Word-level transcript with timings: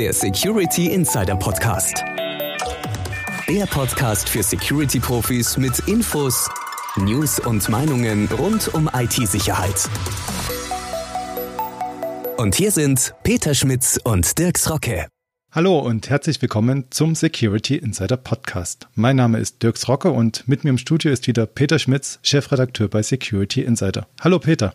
der 0.00 0.14
Security 0.14 0.86
Insider 0.86 1.36
Podcast. 1.36 2.02
Der 3.46 3.66
Podcast 3.66 4.30
für 4.30 4.42
Security-Profis 4.42 5.58
mit 5.58 5.78
Infos, 5.80 6.48
News 6.96 7.38
und 7.38 7.68
Meinungen 7.68 8.26
rund 8.28 8.72
um 8.72 8.88
IT-Sicherheit. 8.94 9.90
Und 12.38 12.54
hier 12.54 12.70
sind 12.70 13.12
Peter 13.24 13.52
Schmitz 13.52 14.00
und 14.02 14.38
Dirks 14.38 14.70
Rocke. 14.70 15.06
Hallo 15.52 15.78
und 15.80 16.08
herzlich 16.08 16.40
willkommen 16.40 16.86
zum 16.88 17.14
Security 17.14 17.76
Insider 17.76 18.16
Podcast. 18.16 18.88
Mein 18.94 19.16
Name 19.16 19.38
ist 19.38 19.62
Dirks 19.62 19.86
Rocke 19.86 20.12
und 20.12 20.48
mit 20.48 20.64
mir 20.64 20.70
im 20.70 20.78
Studio 20.78 21.12
ist 21.12 21.26
wieder 21.26 21.44
Peter 21.44 21.78
Schmitz, 21.78 22.20
Chefredakteur 22.22 22.88
bei 22.88 23.02
Security 23.02 23.60
Insider. 23.60 24.06
Hallo 24.22 24.38
Peter. 24.38 24.74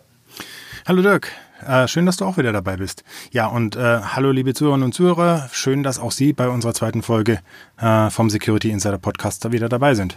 Hallo 0.86 1.02
Dirk, 1.02 1.32
äh, 1.66 1.86
schön, 1.86 2.06
dass 2.06 2.16
du 2.16 2.24
auch 2.24 2.36
wieder 2.36 2.52
dabei 2.52 2.76
bist. 2.76 3.04
Ja, 3.30 3.46
und 3.46 3.76
äh, 3.76 4.00
hallo 4.00 4.30
liebe 4.32 4.54
Zuhörerinnen 4.54 4.86
und 4.86 4.92
Zuhörer, 4.92 5.48
schön, 5.52 5.82
dass 5.82 5.98
auch 5.98 6.12
Sie 6.12 6.32
bei 6.32 6.48
unserer 6.48 6.74
zweiten 6.74 7.02
Folge 7.02 7.40
äh, 7.80 8.10
vom 8.10 8.30
Security 8.30 8.70
Insider 8.70 8.98
Podcast 8.98 9.50
wieder 9.52 9.68
dabei 9.68 9.94
sind. 9.94 10.16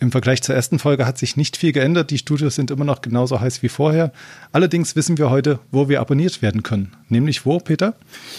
Im 0.00 0.12
Vergleich 0.12 0.42
zur 0.42 0.54
ersten 0.54 0.78
Folge 0.78 1.06
hat 1.06 1.18
sich 1.18 1.36
nicht 1.36 1.56
viel 1.56 1.72
geändert. 1.72 2.10
Die 2.10 2.18
Studios 2.18 2.54
sind 2.54 2.70
immer 2.70 2.84
noch 2.84 3.02
genauso 3.02 3.40
heiß 3.40 3.64
wie 3.64 3.68
vorher. 3.68 4.12
Allerdings 4.52 4.94
wissen 4.94 5.18
wir 5.18 5.28
heute, 5.28 5.58
wo 5.72 5.88
wir 5.88 6.00
abonniert 6.00 6.40
werden 6.40 6.62
können. 6.62 6.92
Nämlich 7.08 7.44
wo, 7.44 7.58
Peter? 7.58 7.94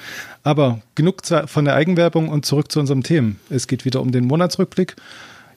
Aber 0.44 0.82
genug 0.96 1.22
von 1.46 1.66
der 1.66 1.76
Eigenwerbung 1.76 2.28
und 2.28 2.46
zurück 2.46 2.72
zu 2.72 2.80
unserem 2.80 3.04
Themen. 3.04 3.40
Es 3.50 3.68
geht 3.68 3.86
wieder 3.86 4.02
um 4.02 4.12
den 4.12 4.26
Monatsrückblick. 4.28 4.96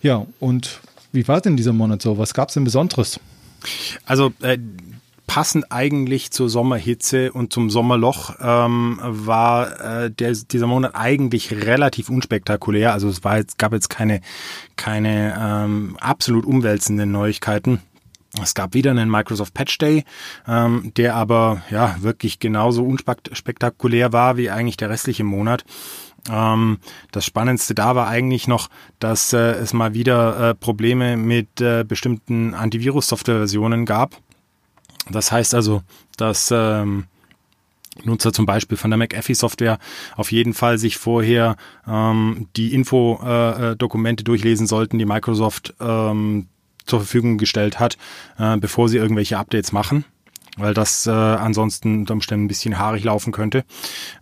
Ja, 0.01 0.27
und 0.39 0.81
wie 1.13 1.27
war 1.27 1.41
denn 1.41 1.57
dieser 1.57 1.73
Monat 1.73 2.03
so? 2.03 2.19
Was 2.19 2.35
gab 2.35 2.49
es 2.49 2.55
denn 2.55 2.65
Besonderes? 2.65 3.19
Also 4.05 4.33
äh, 4.43 4.59
passend 5.37 5.71
eigentlich 5.71 6.31
zur 6.31 6.49
Sommerhitze 6.49 7.31
und 7.31 7.53
zum 7.53 7.69
Sommerloch 7.69 8.37
ähm, 8.41 8.99
war 9.03 10.05
äh, 10.05 10.11
der, 10.11 10.33
dieser 10.33 10.67
Monat 10.67 10.95
eigentlich 10.95 11.53
relativ 11.53 12.09
unspektakulär. 12.09 12.95
Also 12.95 13.11
es 13.11 13.23
war 13.23 13.37
jetzt, 13.37 13.59
gab 13.59 13.75
jetzt 13.75 13.91
keine, 13.91 14.23
keine 14.77 15.37
ähm, 15.39 15.99
absolut 16.01 16.47
umwälzenden 16.47 17.13
Neuigkeiten. 17.13 17.83
Es 18.43 18.55
gab 18.55 18.73
wieder 18.73 18.93
einen 18.93 19.11
Microsoft 19.11 19.53
Patch 19.53 19.77
Day, 19.77 20.05
ähm, 20.49 20.93
der 20.97 21.15
aber 21.17 21.61
ja 21.69 21.97
wirklich 22.01 22.39
genauso 22.39 22.83
unspektakulär 22.83 24.15
war 24.15 24.39
wie 24.39 24.49
eigentlich 24.49 24.79
der 24.79 24.89
restliche 24.89 25.25
Monat. 25.25 25.67
Ähm, 26.31 26.79
das 27.13 27.27
Spannendste 27.27 27.75
da 27.75 27.95
war 27.95 28.09
eigentlich 28.09 28.49
noch, 28.49 28.71
dass 29.01 29.35
äh, 29.35 29.37
es 29.37 29.75
mal 29.75 29.93
wieder 29.93 30.53
äh, 30.53 30.55
Probleme 30.55 31.19
mit 31.19 31.61
äh, 31.61 31.85
bestimmten 31.87 32.55
Antivirus-Software-Versionen 32.55 33.85
gab. 33.85 34.17
Das 35.11 35.33
heißt 35.33 35.55
also, 35.55 35.83
dass 36.17 36.51
ähm, 36.53 37.05
Nutzer 38.05 38.33
zum 38.33 38.47
Beispiel 38.47 38.77
von 38.77 38.91
der 38.91 38.99
McAfee-Software 38.99 39.79
auf 40.17 40.33
jeden 40.33 40.55
Fall 40.55 40.79
sich 40.79 40.97
vorher 40.97 41.57
ähm, 41.87 42.49
die 42.57 42.75
Info-Dokumente 42.75 44.23
äh, 44.23 44.25
durchlesen 44.25 44.67
sollten, 44.67 44.99
die 44.99 45.07
Microsoft 45.07 45.75
ähm, 45.81 46.49
zur 46.85 47.01
Verfügung 47.01 47.39
gestellt 47.39 47.81
hat, 47.81 47.97
äh, 48.39 48.57
bevor 48.59 48.89
sie 48.89 48.99
irgendwelche 48.99 49.39
Updates 49.39 49.73
machen 49.73 50.05
weil 50.57 50.75
das 50.75 51.07
äh, 51.07 51.11
ansonsten 51.11 52.01
unter 52.01 52.15
Umständen 52.15 52.47
ein 52.47 52.49
bisschen 52.49 52.79
haarig 52.79 53.05
laufen 53.05 53.33
könnte. 53.33 53.65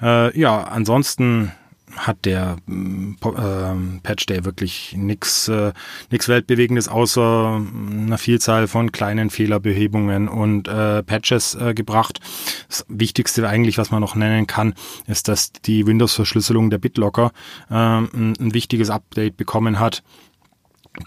Äh, 0.02 0.36
ja, 0.38 0.64
ansonsten 0.64 1.52
hat 1.96 2.24
der 2.24 2.56
äh, 2.68 4.00
Patch 4.02 4.26
Day 4.26 4.44
wirklich 4.44 4.94
nichts 4.96 5.48
äh, 5.48 5.72
nix 6.10 6.28
weltbewegendes 6.28 6.88
außer 6.88 7.60
einer 7.90 8.18
Vielzahl 8.18 8.68
von 8.68 8.92
kleinen 8.92 9.30
Fehlerbehebungen 9.30 10.28
und 10.28 10.68
äh, 10.68 11.02
Patches 11.02 11.54
äh, 11.54 11.74
gebracht. 11.74 12.20
Das 12.68 12.84
Wichtigste 12.88 13.48
eigentlich, 13.48 13.78
was 13.78 13.90
man 13.90 14.00
noch 14.00 14.14
nennen 14.14 14.46
kann, 14.46 14.74
ist, 15.06 15.28
dass 15.28 15.52
die 15.52 15.86
Windows-Verschlüsselung 15.86 16.70
der 16.70 16.78
BitLocker 16.78 17.32
äh, 17.70 17.74
ein, 17.74 18.34
ein 18.38 18.54
wichtiges 18.54 18.90
Update 18.90 19.36
bekommen 19.36 19.78
hat. 19.78 20.02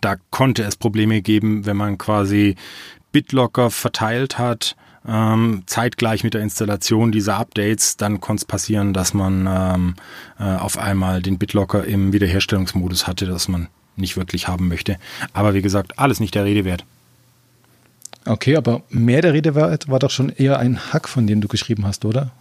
Da 0.01 0.15
konnte 0.31 0.63
es 0.63 0.75
Probleme 0.75 1.21
geben, 1.21 1.65
wenn 1.65 1.77
man 1.77 1.97
quasi 1.97 2.55
BitLocker 3.11 3.71
verteilt 3.71 4.37
hat 4.37 4.75
ähm, 5.07 5.63
zeitgleich 5.65 6.23
mit 6.23 6.33
der 6.33 6.41
Installation 6.41 7.11
dieser 7.11 7.37
Updates, 7.37 7.97
dann 7.97 8.19
konnte 8.19 8.41
es 8.41 8.45
passieren, 8.45 8.93
dass 8.93 9.13
man 9.13 9.47
ähm, 9.49 9.95
äh, 10.39 10.43
auf 10.43 10.77
einmal 10.77 11.21
den 11.21 11.37
BitLocker 11.37 11.85
im 11.85 12.13
Wiederherstellungsmodus 12.13 13.07
hatte, 13.07 13.25
das 13.25 13.47
man 13.47 13.67
nicht 13.95 14.17
wirklich 14.17 14.47
haben 14.47 14.67
möchte. 14.67 14.97
Aber 15.33 15.53
wie 15.53 15.61
gesagt, 15.61 15.97
alles 15.97 16.19
nicht 16.19 16.35
der 16.35 16.45
Rede 16.45 16.65
wert. 16.65 16.85
Okay, 18.25 18.57
aber 18.57 18.81
mehr 18.89 19.21
der 19.21 19.33
Rede 19.33 19.55
wert 19.55 19.89
war 19.89 19.99
doch 19.99 20.11
schon 20.11 20.29
eher 20.29 20.59
ein 20.59 20.91
Hack, 20.91 21.07
von 21.07 21.27
dem 21.27 21.39
du 21.39 21.47
geschrieben 21.47 21.85
hast, 21.85 22.03
oder? 22.03 22.31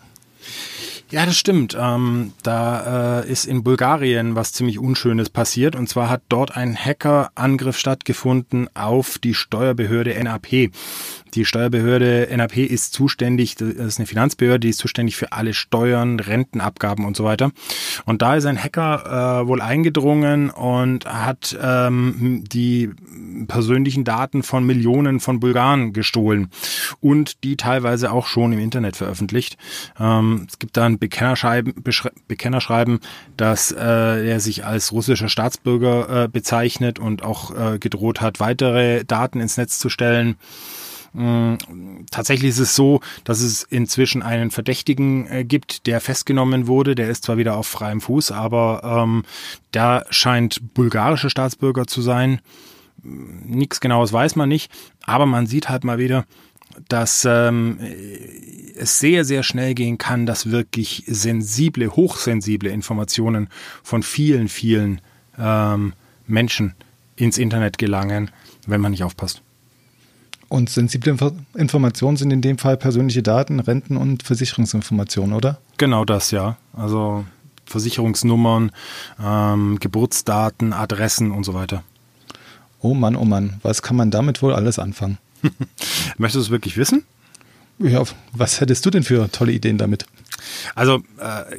Ja, 1.09 1.25
das 1.25 1.39
stimmt. 1.39 1.77
Ähm, 1.81 2.33
da 2.43 3.21
äh, 3.21 3.31
ist 3.31 3.47
in 3.47 3.63
Bulgarien 3.63 4.35
was 4.35 4.53
ziemlich 4.53 4.81
Unschönes 4.81 5.31
passiert. 5.31 5.77
Und 5.77 5.89
zwar 5.89 6.11
hat 6.11 6.23
dort 6.29 6.57
ein 6.57 6.77
Hackerangriff 6.77 7.79
stattgefunden 7.79 8.69
auf 8.75 9.19
die 9.19 9.35
Steuerbehörde 9.35 10.21
NAP. 10.25 10.73
Die 11.35 11.45
Steuerbehörde 11.45 12.29
NAP 12.35 12.57
ist 12.57 12.93
zuständig, 12.95 13.57
das 13.57 13.69
ist 13.69 13.99
eine 13.99 14.07
Finanzbehörde, 14.07 14.61
die 14.61 14.71
ist 14.71 14.79
zuständig 14.79 15.17
für 15.17 15.33
alle 15.33 15.55
Steuern, 15.55 16.19
Rentenabgaben 16.19 17.05
und 17.05 17.17
so 17.17 17.25
weiter. 17.25 17.53
Und 18.05 18.23
da 18.23 18.37
ist 18.37 18.47
ein 18.47 18.59
Hacker 18.59 19.43
äh, 19.43 19.47
wohl 19.47 19.61
eingedrungen 19.61 20.51
und 20.51 21.05
hat 21.05 21.57
ähm, 21.63 22.43
die 22.51 22.91
persönlichen 23.49 24.05
Daten 24.05 24.43
von 24.43 24.65
Millionen 24.65 25.21
von 25.21 25.39
Bulgaren 25.39 25.93
gestohlen 25.93 26.49
und 27.01 27.45
die 27.45 27.57
teilweise 27.57 28.13
auch 28.13 28.27
schon 28.27 28.53
im 28.53 28.59
Internet 28.59 28.97
veröffentlicht. 28.97 29.59
Ähm, 30.01 30.47
es 30.49 30.59
gibt 30.59 30.77
da 30.77 30.87
ein 30.87 30.96
Bekennerschreiben, 30.99 31.75
Bekennerschreiben 32.29 33.01
dass 33.37 33.73
äh, 33.73 34.29
er 34.29 34.41
sich 34.41 34.65
als 34.65 34.93
russischer 34.93 35.29
Staatsbürger 35.29 36.25
äh, 36.25 36.29
bezeichnet 36.29 36.99
und 36.99 37.23
auch 37.23 37.55
äh, 37.55 37.79
gedroht 37.79 38.21
hat, 38.21 38.41
weitere 38.41 39.05
Daten 39.05 39.41
ins 39.41 39.57
Netz 39.57 39.79
zu 39.79 39.89
stellen. 39.89 40.37
Mm, 41.13 41.55
tatsächlich 42.11 42.51
ist 42.51 42.59
es 42.59 42.77
so, 42.77 43.01
dass 43.25 43.41
es 43.41 43.63
inzwischen 43.63 44.23
einen 44.23 44.51
Verdächtigen 44.51 45.27
äh, 45.29 45.45
gibt, 45.45 45.87
der 45.87 46.03
festgenommen 46.03 46.67
wurde. 46.67 46.95
Der 46.95 47.09
ist 47.09 47.25
zwar 47.25 47.39
wieder 47.39 47.57
auf 47.57 47.67
freiem 47.67 48.03
Fuß, 48.03 48.33
aber 48.33 48.83
ähm, 48.85 49.25
da 49.73 50.05
scheint 50.11 50.75
bulgarische 50.75 51.31
Staatsbürger 51.31 51.87
zu 51.87 52.03
sein. 52.03 52.41
Nichts 53.03 53.81
Genaues 53.81 54.13
weiß 54.13 54.37
man 54.37 54.49
nicht, 54.49 54.71
aber 55.05 55.25
man 55.25 55.47
sieht 55.47 55.69
halt 55.69 55.85
mal 55.85 55.99
wieder, 55.99 56.27
dass 56.89 57.25
ähm, 57.25 57.79
es 58.77 58.99
sehr, 58.99 59.25
sehr 59.25 59.43
schnell 59.43 59.75
gehen 59.75 59.99
kann, 59.99 60.27
dass 60.27 60.51
wirklich 60.51 61.05
sensible, 61.07 61.91
hochsensible 61.95 62.71
Informationen 62.71 63.49
von 63.83 64.03
vielen, 64.03 64.49
vielen 64.49 65.01
ähm, 65.39 65.95
Menschen 66.27 66.75
ins 67.17 67.39
Internet 67.39 67.79
gelangen, 67.79 68.31
wenn 68.67 68.81
man 68.81 68.93
nicht 68.93 69.05
aufpasst. 69.05 69.43
Und 70.49 70.71
sensible 70.71 71.17
Informationen 71.55 72.17
sind 72.17 72.31
in 72.31 72.41
dem 72.41 72.59
Fall 72.59 72.77
persönliche 72.77 73.23
Daten, 73.23 73.59
Renten 73.59 73.97
und 73.97 74.23
Versicherungsinformationen, 74.23 75.35
oder? 75.35 75.59
Genau 75.77 76.05
das, 76.05 76.31
ja. 76.31 76.57
Also 76.73 77.25
Versicherungsnummern, 77.65 78.71
ähm, 79.21 79.79
Geburtsdaten, 79.81 80.73
Adressen 80.73 81.33
und 81.33 81.45
so 81.45 81.55
weiter. 81.55 81.83
Oh 82.81 82.95
Mann, 82.95 83.17
oh 83.17 83.25
Mann, 83.25 83.59
was 83.63 83.83
kann 83.83 83.97
man 83.97 84.13
damit 84.13 84.41
wohl 84.43 84.55
alles 84.55 84.79
anfangen? 84.79 85.19
Möchtest 86.19 86.37
du 86.37 86.41
es 86.47 86.51
wirklich 86.51 86.77
wissen? 86.77 87.05
Ja, 87.79 88.03
was 88.33 88.61
hättest 88.61 88.87
du 88.87 88.91
denn 88.91 89.03
für 89.03 89.31
tolle 89.31 89.53
Ideen 89.53 89.77
damit? 89.77 90.07
Also 90.75 91.03
äh, 91.19 91.57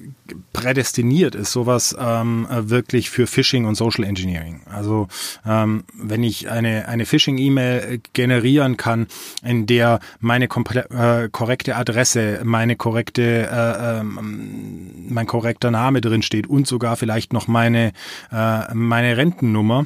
prädestiniert 0.53 1.35
ist 1.35 1.51
sowas 1.51 1.95
ähm, 1.99 2.47
wirklich 2.49 3.09
für 3.09 3.27
Phishing 3.27 3.65
und 3.65 3.75
Social 3.75 4.03
Engineering. 4.03 4.61
Also 4.65 5.07
ähm, 5.45 5.83
wenn 5.93 6.23
ich 6.23 6.49
eine, 6.49 6.87
eine 6.87 7.05
Phishing-E-Mail 7.05 8.01
generieren 8.13 8.77
kann, 8.77 9.07
in 9.43 9.67
der 9.67 9.99
meine 10.19 10.45
äh, 10.45 11.29
korrekte 11.29 11.75
Adresse, 11.75 12.41
meine 12.43 12.75
korrekte, 12.75 13.47
äh, 13.51 13.99
ähm, 13.99 15.07
mein 15.09 15.27
korrekter 15.27 15.71
Name 15.71 16.01
drin 16.01 16.23
steht 16.23 16.47
und 16.47 16.67
sogar 16.67 16.97
vielleicht 16.97 17.33
noch 17.33 17.47
meine, 17.47 17.93
äh, 18.31 18.73
meine 18.73 19.17
Rentennummer, 19.17 19.85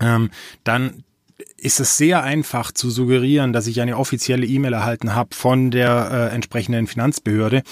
ähm, 0.00 0.30
dann 0.64 1.04
ist 1.60 1.78
es 1.78 1.96
sehr 1.96 2.22
einfach 2.22 2.72
zu 2.72 2.90
suggerieren, 2.90 3.52
dass 3.52 3.66
ich 3.66 3.80
eine 3.80 3.98
offizielle 3.98 4.46
E-Mail 4.46 4.72
erhalten 4.72 5.14
habe 5.14 5.34
von 5.34 5.70
der 5.70 6.10
äh, 6.10 6.34
entsprechenden 6.34 6.86
Finanzbehörde. 6.86 7.62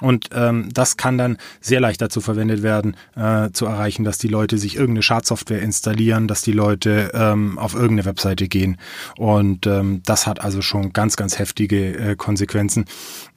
Und 0.00 0.28
ähm, 0.34 0.68
das 0.72 0.96
kann 0.96 1.16
dann 1.16 1.38
sehr 1.60 1.80
leicht 1.80 2.00
dazu 2.02 2.20
verwendet 2.20 2.62
werden, 2.62 2.96
äh, 3.16 3.50
zu 3.52 3.66
erreichen, 3.66 4.04
dass 4.04 4.18
die 4.18 4.28
Leute 4.28 4.58
sich 4.58 4.76
irgendeine 4.76 5.02
Schadsoftware 5.02 5.62
installieren, 5.62 6.28
dass 6.28 6.42
die 6.42 6.52
Leute 6.52 7.10
ähm, 7.14 7.58
auf 7.58 7.74
irgendeine 7.74 8.04
Webseite 8.04 8.48
gehen. 8.48 8.76
Und 9.16 9.66
ähm, 9.66 10.02
das 10.04 10.26
hat 10.26 10.40
also 10.40 10.60
schon 10.60 10.92
ganz, 10.92 11.16
ganz 11.16 11.38
heftige 11.38 11.96
äh, 11.96 12.16
Konsequenzen. 12.16 12.84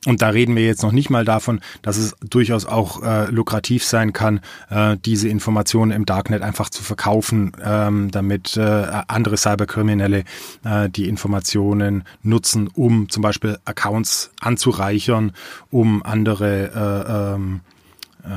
Und 0.06 0.22
da 0.22 0.30
reden 0.30 0.56
wir 0.56 0.66
jetzt 0.66 0.84
noch 0.84 0.92
nicht 0.92 1.10
mal 1.10 1.26
davon, 1.26 1.62
dass 1.84 1.98
es 1.98 2.16
durchaus 2.22 2.66
auch 2.66 3.04
äh, 3.04 3.30
lukrativ 3.30 3.86
sein 3.86 4.14
kann, 4.14 4.42
äh, 4.70 4.98
diese 5.06 5.30
Informationen 5.30 5.92
im 5.92 6.06
Darknet 6.06 6.42
einfach 6.42 6.70
zu 6.70 6.84
verkaufen, 6.84 7.52
ähm, 7.64 8.10
damit 8.12 8.58
äh, 8.58 8.62
andere 9.08 9.38
Cyberkriminelle 9.38 10.01
äh, 10.06 10.90
die 10.90 11.08
Informationen 11.08 12.04
nutzen, 12.24 12.68
um 12.68 13.10
zum 13.10 13.24
Beispiel 13.24 13.58
Accounts 13.66 14.32
anzureichern, 14.40 15.34
um 15.70 16.04
andere 16.04 16.72
äh, 16.74 17.36
ähm, 17.36 17.62
äh, 18.24 18.28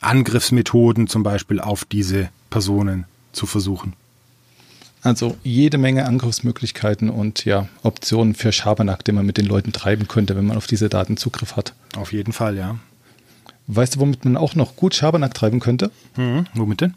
Angriffsmethoden 0.00 1.06
zum 1.06 1.22
Beispiel 1.22 1.60
auf 1.60 1.84
diese 1.84 2.28
Personen 2.50 3.04
zu 3.32 3.46
versuchen. 3.46 3.94
Also 5.02 5.36
jede 5.44 5.78
Menge 5.78 6.06
Angriffsmöglichkeiten 6.06 7.08
und 7.08 7.44
ja, 7.44 7.68
Optionen 7.82 8.34
für 8.34 8.52
Schabernack, 8.52 9.04
den 9.04 9.14
man 9.14 9.26
mit 9.26 9.38
den 9.38 9.46
Leuten 9.46 9.72
treiben 9.72 10.08
könnte, 10.08 10.36
wenn 10.36 10.46
man 10.46 10.56
auf 10.56 10.66
diese 10.66 10.88
Daten 10.88 11.16
Zugriff 11.16 11.56
hat. 11.56 11.74
Auf 11.96 12.12
jeden 12.12 12.32
Fall, 12.32 12.56
ja. 12.56 12.78
Weißt 13.68 13.96
du, 13.96 14.00
womit 14.00 14.24
man 14.24 14.36
auch 14.36 14.54
noch 14.54 14.76
gut 14.76 14.94
Schabernack 14.94 15.34
treiben 15.34 15.60
könnte? 15.60 15.90
Mhm. 16.16 16.46
Womit 16.54 16.80
denn? 16.80 16.94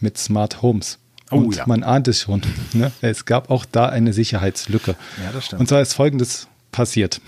Mit 0.00 0.18
Smart 0.18 0.62
Homes. 0.62 0.98
Oh, 1.30 1.36
und 1.36 1.56
ja. 1.56 1.64
man 1.66 1.82
ahnt 1.82 2.08
es 2.08 2.20
schon. 2.22 2.42
Ne? 2.72 2.92
Es 3.00 3.24
gab 3.24 3.50
auch 3.50 3.64
da 3.64 3.88
eine 3.88 4.12
Sicherheitslücke. 4.12 4.94
Ja, 5.22 5.32
das 5.32 5.46
stimmt. 5.46 5.60
Und 5.60 5.66
zwar 5.66 5.80
ist 5.80 5.94
folgendes 5.94 6.48
passiert. 6.72 7.20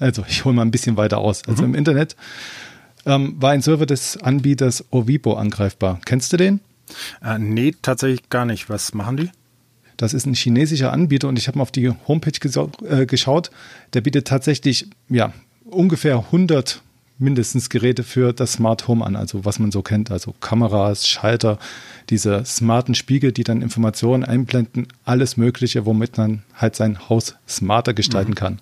Also, 0.00 0.24
ich 0.28 0.44
hole 0.44 0.54
mal 0.54 0.62
ein 0.62 0.72
bisschen 0.72 0.96
weiter 0.96 1.18
aus. 1.18 1.46
Also 1.46 1.64
im 1.64 1.74
Internet 1.74 2.16
ähm, 3.06 3.36
war 3.38 3.52
ein 3.52 3.62
Server 3.62 3.86
des 3.86 4.16
Anbieters 4.16 4.84
Ovibo 4.90 5.34
angreifbar. 5.34 6.00
Kennst 6.04 6.32
du 6.32 6.36
den? 6.36 6.60
Äh, 7.22 7.38
nee, 7.38 7.74
tatsächlich 7.80 8.28
gar 8.28 8.44
nicht. 8.44 8.68
Was 8.68 8.94
machen 8.94 9.16
die? 9.16 9.30
Das 9.96 10.14
ist 10.14 10.26
ein 10.26 10.34
chinesischer 10.34 10.92
Anbieter 10.92 11.28
und 11.28 11.38
ich 11.38 11.46
habe 11.46 11.58
mal 11.58 11.62
auf 11.62 11.70
die 11.70 11.92
Homepage 12.08 12.66
äh, 12.88 13.06
geschaut. 13.06 13.50
Der 13.92 14.00
bietet 14.00 14.26
tatsächlich 14.26 14.88
ja, 15.08 15.32
ungefähr 15.64 16.16
100 16.16 16.82
mindestens 17.18 17.70
Geräte 17.70 18.02
für 18.02 18.32
das 18.32 18.54
Smart 18.54 18.88
Home 18.88 19.04
an, 19.04 19.16
also 19.16 19.44
was 19.44 19.58
man 19.58 19.70
so 19.70 19.82
kennt, 19.82 20.10
also 20.10 20.34
Kameras, 20.40 21.06
Schalter, 21.06 21.58
diese 22.10 22.44
smarten 22.44 22.94
Spiegel, 22.94 23.32
die 23.32 23.44
dann 23.44 23.62
Informationen 23.62 24.24
einblenden, 24.24 24.88
alles 25.04 25.36
Mögliche, 25.36 25.86
womit 25.86 26.18
man 26.18 26.42
halt 26.54 26.76
sein 26.76 27.08
Haus 27.08 27.36
smarter 27.48 27.94
gestalten 27.94 28.32
mhm. 28.32 28.36
kann. 28.36 28.58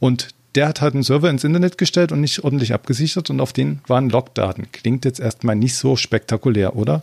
Und 0.00 0.28
der 0.54 0.68
hat 0.68 0.80
halt 0.80 0.94
einen 0.94 1.02
Server 1.02 1.30
ins 1.30 1.44
Internet 1.44 1.78
gestellt 1.78 2.12
und 2.12 2.20
nicht 2.20 2.44
ordentlich 2.44 2.74
abgesichert 2.74 3.30
und 3.30 3.40
auf 3.40 3.52
den 3.52 3.80
waren 3.86 4.10
Logdaten. 4.10 4.70
Klingt 4.72 5.04
jetzt 5.04 5.20
erstmal 5.20 5.56
nicht 5.56 5.74
so 5.76 5.96
spektakulär, 5.96 6.76
oder? 6.76 7.02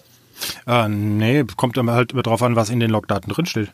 Äh, 0.67 0.87
nee, 0.87 1.43
kommt 1.55 1.77
aber 1.77 1.93
halt 1.93 2.11
immer 2.11 2.23
drauf 2.23 2.43
an, 2.43 2.55
was 2.55 2.69
in 2.69 2.79
den 2.79 2.91
Logdaten 2.91 3.31
drinsteht. 3.31 3.71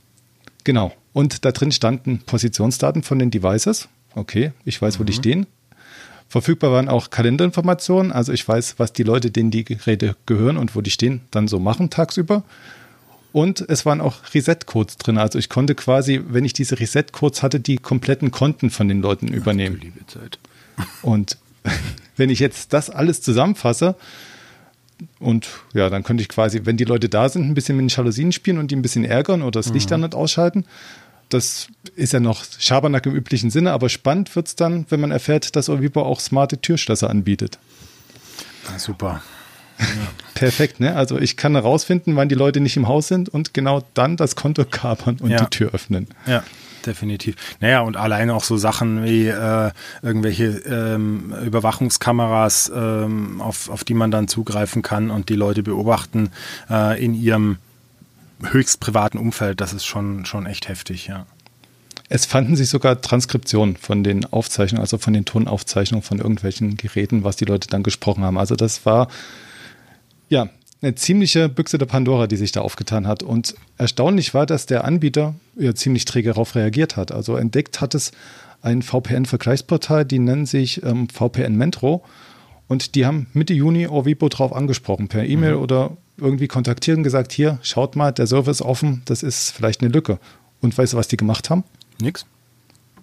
Genau. 0.63 0.93
Und 1.13 1.45
da 1.45 1.51
drin 1.51 1.71
standen 1.71 2.19
Positionsdaten 2.25 3.03
von 3.03 3.19
den 3.19 3.31
Devices. 3.31 3.87
Okay, 4.15 4.53
ich 4.63 4.81
weiß, 4.81 4.99
wo 4.99 5.03
die 5.03 5.13
stehen. 5.13 5.45
Verfügbar 6.35 6.73
waren 6.73 6.89
auch 6.89 7.11
Kalenderinformationen, 7.11 8.11
also 8.11 8.33
ich 8.33 8.45
weiß, 8.45 8.75
was 8.77 8.91
die 8.91 9.03
Leute, 9.03 9.31
denen 9.31 9.51
die 9.51 9.63
Geräte 9.63 10.17
gehören 10.25 10.57
und 10.57 10.75
wo 10.75 10.81
die 10.81 10.91
stehen, 10.91 11.21
dann 11.31 11.47
so 11.47 11.59
machen 11.59 11.89
tagsüber. 11.89 12.43
Und 13.31 13.63
es 13.69 13.85
waren 13.85 14.01
auch 14.01 14.15
Reset-Codes 14.33 14.97
drin. 14.97 15.17
Also 15.17 15.39
ich 15.39 15.47
konnte 15.47 15.75
quasi, 15.75 16.21
wenn 16.27 16.43
ich 16.43 16.51
diese 16.51 16.77
Reset-Codes 16.77 17.41
hatte, 17.41 17.61
die 17.61 17.77
kompletten 17.77 18.31
Konten 18.31 18.69
von 18.69 18.89
den 18.89 19.01
Leuten 19.01 19.29
übernehmen. 19.29 19.79
Liebe 19.81 20.05
Zeit. 20.07 20.37
Und 21.01 21.37
wenn 22.17 22.29
ich 22.29 22.39
jetzt 22.39 22.73
das 22.73 22.89
alles 22.89 23.21
zusammenfasse, 23.21 23.95
und 25.19 25.47
ja, 25.73 25.89
dann 25.89 26.03
könnte 26.03 26.21
ich 26.21 26.27
quasi, 26.27 26.65
wenn 26.65 26.75
die 26.75 26.83
Leute 26.83 27.07
da 27.07 27.29
sind, 27.29 27.47
ein 27.47 27.53
bisschen 27.53 27.77
mit 27.77 27.83
den 27.83 27.95
Jalousien 27.95 28.33
spielen 28.33 28.57
und 28.57 28.71
die 28.71 28.75
ein 28.75 28.81
bisschen 28.81 29.05
ärgern 29.05 29.41
oder 29.41 29.51
das 29.61 29.71
Licht 29.71 29.87
mhm. 29.87 29.91
dann 29.91 30.01
nicht 30.01 30.15
ausschalten. 30.15 30.65
Das 31.29 31.67
ist 31.95 32.13
ja 32.13 32.19
noch 32.19 32.43
Schabernack 32.59 33.05
im 33.05 33.15
üblichen 33.15 33.49
Sinne, 33.49 33.71
aber 33.71 33.89
spannend 33.89 34.35
wird 34.35 34.47
es 34.47 34.55
dann, 34.55 34.85
wenn 34.89 34.99
man 34.99 35.11
erfährt, 35.11 35.55
dass 35.55 35.69
Ovibo 35.69 36.01
auch 36.03 36.19
smarte 36.19 36.59
Türschlösser 36.59 37.09
anbietet. 37.09 37.57
Ah, 38.67 38.79
super. 38.79 39.21
Ja. 39.79 39.85
Perfekt, 40.33 40.79
ne? 40.79 40.95
Also 40.95 41.17
ich 41.17 41.37
kann 41.37 41.53
herausfinden, 41.53 42.15
wann 42.15 42.29
die 42.29 42.35
Leute 42.35 42.59
nicht 42.59 42.77
im 42.77 42.87
Haus 42.87 43.07
sind 43.07 43.29
und 43.29 43.53
genau 43.53 43.83
dann 43.93 44.17
das 44.17 44.35
Konto 44.35 44.65
kapern 44.65 45.17
und 45.21 45.31
ja. 45.31 45.37
die 45.37 45.49
Tür 45.49 45.73
öffnen. 45.73 46.07
Ja, 46.25 46.43
definitiv. 46.85 47.35
Naja, 47.59 47.81
und 47.81 47.97
allein 47.97 48.29
auch 48.29 48.43
so 48.43 48.57
Sachen 48.57 49.03
wie 49.03 49.27
äh, 49.27 49.71
irgendwelche 50.01 50.45
ähm, 50.45 51.33
Überwachungskameras, 51.45 52.71
ähm, 52.75 53.41
auf, 53.41 53.69
auf 53.69 53.83
die 53.83 53.93
man 53.93 54.11
dann 54.11 54.27
zugreifen 54.27 54.81
kann 54.81 55.09
und 55.09 55.29
die 55.29 55.35
Leute 55.35 55.63
beobachten 55.63 56.31
äh, 56.69 57.03
in 57.03 57.13
ihrem 57.13 57.57
höchst 58.43 58.79
privaten 58.79 59.17
Umfeld, 59.17 59.61
das 59.61 59.73
ist 59.73 59.85
schon, 59.85 60.25
schon 60.25 60.45
echt 60.45 60.67
heftig, 60.67 61.07
ja. 61.07 61.25
Es 62.07 62.25
fanden 62.25 62.55
sich 62.55 62.69
sogar 62.69 63.01
Transkriptionen 63.01 63.77
von 63.77 64.03
den 64.03 64.25
Aufzeichnungen, 64.25 64.81
also 64.81 64.97
von 64.97 65.13
den 65.13 65.25
Tonaufzeichnungen 65.25 66.03
von 66.03 66.19
irgendwelchen 66.19 66.77
Geräten, 66.77 67.23
was 67.23 67.35
die 67.35 67.45
Leute 67.45 67.67
dann 67.67 67.81
gesprochen 67.81 68.23
haben. 68.23 68.37
Also 68.37 68.55
das 68.55 68.85
war 68.85 69.07
ja 70.29 70.49
eine 70.81 70.93
ziemliche 70.95 71.49
Büchse 71.49 71.79
der 71.79 71.87
Pandora, 71.87 72.27
die 72.27 72.35
sich 72.35 72.51
da 72.51 72.61
aufgetan 72.61 73.07
hat. 73.07 73.23
Und 73.23 73.55
erstaunlich 73.77 74.35
war, 74.35 74.45
dass 74.45 74.67
der 74.67 74.83
Anbieter 74.85 75.33
ja 75.57 75.73
ziemlich 75.73 76.05
träge 76.05 76.29
darauf 76.29 76.53
reagiert 76.53 76.95
hat. 76.95 77.11
Also 77.11 77.37
entdeckt 77.37 77.81
hat 77.81 77.95
es 77.95 78.11
ein 78.61 78.83
VPN-Vergleichsportal, 78.83 80.05
die 80.05 80.19
nennen 80.19 80.45
sich 80.45 80.83
ähm, 80.83 81.07
VPN 81.09 81.55
Mentro. 81.55 82.03
Und 82.67 82.95
die 82.95 83.05
haben 83.05 83.27
Mitte 83.33 83.53
Juni 83.53 83.87
Orvipo 83.87 84.29
drauf 84.29 84.53
angesprochen, 84.53 85.07
per 85.07 85.25
E-Mail 85.25 85.55
mhm. 85.55 85.61
oder 85.61 85.97
irgendwie 86.17 86.47
kontaktiert 86.47 86.97
und 86.97 87.03
gesagt, 87.03 87.31
hier, 87.31 87.59
schaut 87.61 87.95
mal, 87.95 88.11
der 88.11 88.27
Server 88.27 88.51
ist 88.51 88.61
offen, 88.61 89.01
das 89.05 89.23
ist 89.23 89.51
vielleicht 89.51 89.81
eine 89.81 89.91
Lücke. 89.91 90.19
Und 90.61 90.77
weißt 90.77 90.93
du, 90.93 90.97
was 90.97 91.07
die 91.07 91.17
gemacht 91.17 91.49
haben? 91.49 91.63
Nix. 91.99 92.25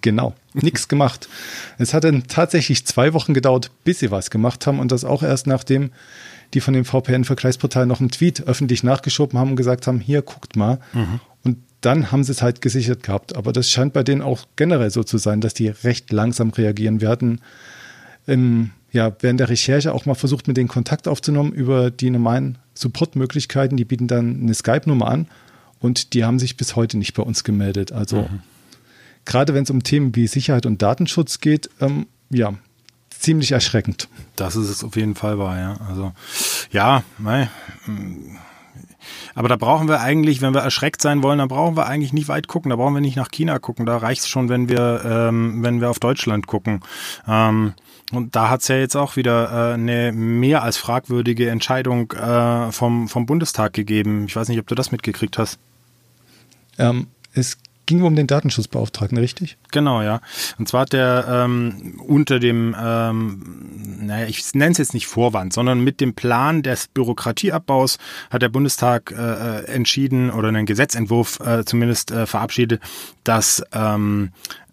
Genau, 0.01 0.35
nichts 0.53 0.89
gemacht. 0.89 1.29
Es 1.79 1.95
hat 1.95 2.05
dann 2.05 2.27
tatsächlich 2.27 2.85
zwei 2.87 3.13
Wochen 3.13 3.35
gedauert, 3.35 3.71
bis 3.85 4.01
sie 4.01 4.11
was 4.11 4.31
gemacht 4.31 4.67
haben 4.67 4.81
und 4.81 4.91
das 4.91 5.05
auch 5.05 5.23
erst 5.23 5.47
nachdem 5.47 5.91
die 6.55 6.61
von 6.61 6.75
dem 6.75 6.85
VPN-Vergleichsportal 6.85 7.87
noch 7.87 8.01
einen 8.01 8.11
Tweet 8.11 8.47
öffentlich 8.47 8.83
nachgeschoben 8.83 9.39
haben 9.39 9.51
und 9.51 9.57
gesagt 9.57 9.87
haben, 9.87 10.01
hier, 10.01 10.23
guckt 10.23 10.57
mal. 10.57 10.81
Mhm. 10.93 11.21
Und 11.45 11.59
dann 11.81 12.13
haben 12.13 12.25
sie 12.25 12.33
es 12.33 12.43
halt 12.43 12.61
gesichert 12.61 13.03
gehabt. 13.03 13.37
Aber 13.37 13.53
das 13.53 13.71
scheint 13.71 13.93
bei 13.93 14.03
denen 14.03 14.23
auch 14.23 14.45
generell 14.57 14.91
so 14.91 15.03
zu 15.03 15.19
sein, 15.19 15.41
dass 15.41 15.55
die 15.55 15.69
recht 15.69 16.13
langsam 16.13 16.51
reagieren. 16.51 17.01
Wir 17.01 17.09
hatten 17.09 17.41
im, 18.27 18.71
ja, 18.93 19.13
während 19.21 19.41
der 19.41 19.49
Recherche 19.49 19.93
auch 19.93 20.07
mal 20.07 20.15
versucht, 20.15 20.47
mit 20.47 20.57
denen 20.57 20.69
Kontakt 20.69 21.09
aufzunehmen 21.09 21.53
über 21.53 21.91
die 21.91 22.11
normalen 22.11 22.59
Support-Möglichkeiten. 22.75 23.77
Die 23.77 23.87
bieten 23.87 24.07
dann 24.07 24.43
eine 24.43 24.55
Skype-Nummer 24.55 25.09
an 25.09 25.29
und 25.81 26.13
die 26.13 26.25
haben 26.25 26.39
sich 26.39 26.57
bis 26.57 26.77
heute 26.77 26.99
nicht 26.99 27.15
bei 27.15 27.23
uns 27.23 27.43
gemeldet. 27.43 27.91
Also 27.91 28.23
mhm. 28.23 28.41
gerade 29.25 29.55
wenn 29.55 29.65
es 29.65 29.71
um 29.71 29.83
Themen 29.83 30.15
wie 30.15 30.27
Sicherheit 30.27 30.67
und 30.67 30.83
Datenschutz 30.83 31.41
geht, 31.41 31.71
ähm, 31.81 32.07
ja, 32.29 32.55
ziemlich 33.11 33.53
erschreckend. 33.53 34.09
Das 34.37 34.57
ist 34.57 34.69
es 34.69 34.85
auf 34.85 34.97
jeden 34.97 35.15
Fall 35.15 35.39
wahr, 35.39 35.59
ja. 35.59 35.81
Also 35.89 36.13
ja, 36.71 37.03
mei, 37.19 37.49
aber 39.35 39.49
da 39.49 39.57
brauchen 39.57 39.89
wir 39.89 40.01
eigentlich, 40.01 40.43
wenn 40.43 40.55
wir 40.55 40.61
erschreckt 40.61 41.03
sein 41.03 41.23
wollen, 41.23 41.39
dann 41.39 41.49
brauchen 41.49 41.77
wir 41.77 41.87
eigentlich 41.87 42.13
nicht 42.13 42.29
weit 42.29 42.49
gucken. 42.49 42.71
Da 42.71 42.77
brauchen 42.77 42.95
wir 42.95 43.01
nicht 43.01 43.17
nach 43.17 43.31
China 43.31 43.59
gucken. 43.59 43.87
Da 43.87 43.97
reicht 43.97 44.23
es 44.23 44.29
schon, 44.29 44.49
wenn 44.49 44.69
wir, 44.69 45.03
ähm, 45.05 45.63
wenn 45.63 45.81
wir 45.81 45.91
auf 45.91 45.99
Deutschland 45.99 46.47
gucken. 46.47 46.81
Ähm, 47.27 47.75
und 48.13 48.37
da 48.37 48.51
hat 48.51 48.61
es 48.61 48.69
ja 48.69 48.77
jetzt 48.77 48.97
auch 48.97 49.17
wieder 49.17 49.71
äh, 49.71 49.75
eine 49.75 50.13
mehr 50.13 50.63
als 50.63 50.77
fragwürdige 50.77 51.49
Entscheidung 51.49 52.13
äh, 52.13 52.71
vom, 52.71 53.09
vom 53.09 53.27
Bundestag 53.27 53.73
gegeben. 53.73 54.27
Ich 54.27 54.37
weiß 54.37 54.49
nicht, 54.49 54.59
ob 54.59 54.67
du 54.67 54.75
das 54.75 54.93
mitgekriegt 54.93 55.39
hast. 55.39 55.59
Ähm, 56.79 57.07
es 57.33 57.59
ging 57.93 58.03
um 58.05 58.17
den 58.17 58.27
Datenschutzbeauftragten, 58.27 59.19
richtig? 59.19 59.59
Genau, 59.71 60.01
ja. 60.01 60.21
Und 60.59 60.67
zwar 60.67 60.83
hat 60.83 60.95
der 60.95 61.27
ähm, 61.29 62.01
unter 62.07 62.41
dem, 62.41 62.75
ähm, 62.81 63.69
naja, 64.01 64.27
ich 64.27 64.55
nenne 64.55 64.73
es 64.73 64.79
jetzt 64.79 64.95
nicht 64.95 65.07
Vorwand, 65.07 65.53
sondern 65.53 65.85
mit 65.85 66.01
dem 66.01 66.15
Plan 66.15 66.63
des 66.63 66.89
Bürokratieabbaus 66.89 67.99
hat 68.31 68.41
der 68.41 68.49
Bundestag 68.49 69.13
äh, 69.13 69.17
äh 69.17 69.65
entschieden 69.73 70.31
oder 70.31 70.49
einen 70.49 70.65
Gesetzentwurf 70.65 71.41
äh, 71.41 71.65
zumindest 71.67 72.11
äh, 72.11 72.27
verabschiedet, 72.27 72.81
dass 73.25 73.63
ähm, 73.75 74.31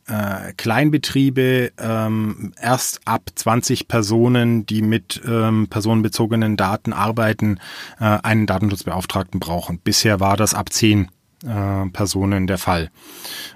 äh, 0.08 0.54
Kleinbetriebe 0.56 1.74
ähm, 1.78 2.54
erst 2.62 3.02
ab 3.06 3.24
20 3.36 3.90
Personen, 3.90 4.66
die 4.66 4.82
mit 4.82 5.22
ähm, 5.28 5.68
personenbezogenen 5.70 6.56
Daten 6.56 6.94
arbeiten, 6.94 7.60
äh, 8.00 8.06
einen 8.06 8.46
Datenschutzbeauftragten 8.46 9.42
brauchen. 9.42 9.80
Bisher 9.80 10.22
war 10.22 10.38
das 10.38 10.54
ab 10.54 10.72
10 10.72 11.10
äh, 11.46 11.90
Personen 11.90 12.48
der 12.48 12.58
Fall. 12.58 12.90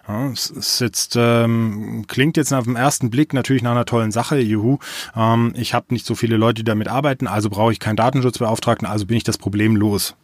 Ja, 0.07 0.29
es 0.29 0.49
ist 0.49 0.79
jetzt 0.79 1.15
ähm, 1.17 2.05
klingt 2.07 2.37
jetzt 2.37 2.53
auf 2.53 2.65
den 2.65 2.75
ersten 2.75 3.09
Blick 3.09 3.33
natürlich 3.33 3.63
nach 3.63 3.71
einer 3.71 3.85
tollen 3.85 4.11
Sache. 4.11 4.39
Juhu, 4.39 4.79
ähm, 5.15 5.53
ich 5.55 5.73
habe 5.73 5.87
nicht 5.89 6.05
so 6.05 6.15
viele 6.15 6.37
Leute, 6.37 6.55
die 6.55 6.63
damit 6.63 6.87
arbeiten, 6.87 7.27
also 7.27 7.49
brauche 7.49 7.71
ich 7.71 7.79
keinen 7.79 7.95
Datenschutzbeauftragten, 7.95 8.87
also 8.87 9.05
bin 9.05 9.17
ich 9.17 9.23
das 9.23 9.37
Problem 9.37 9.75
los. 9.75 10.15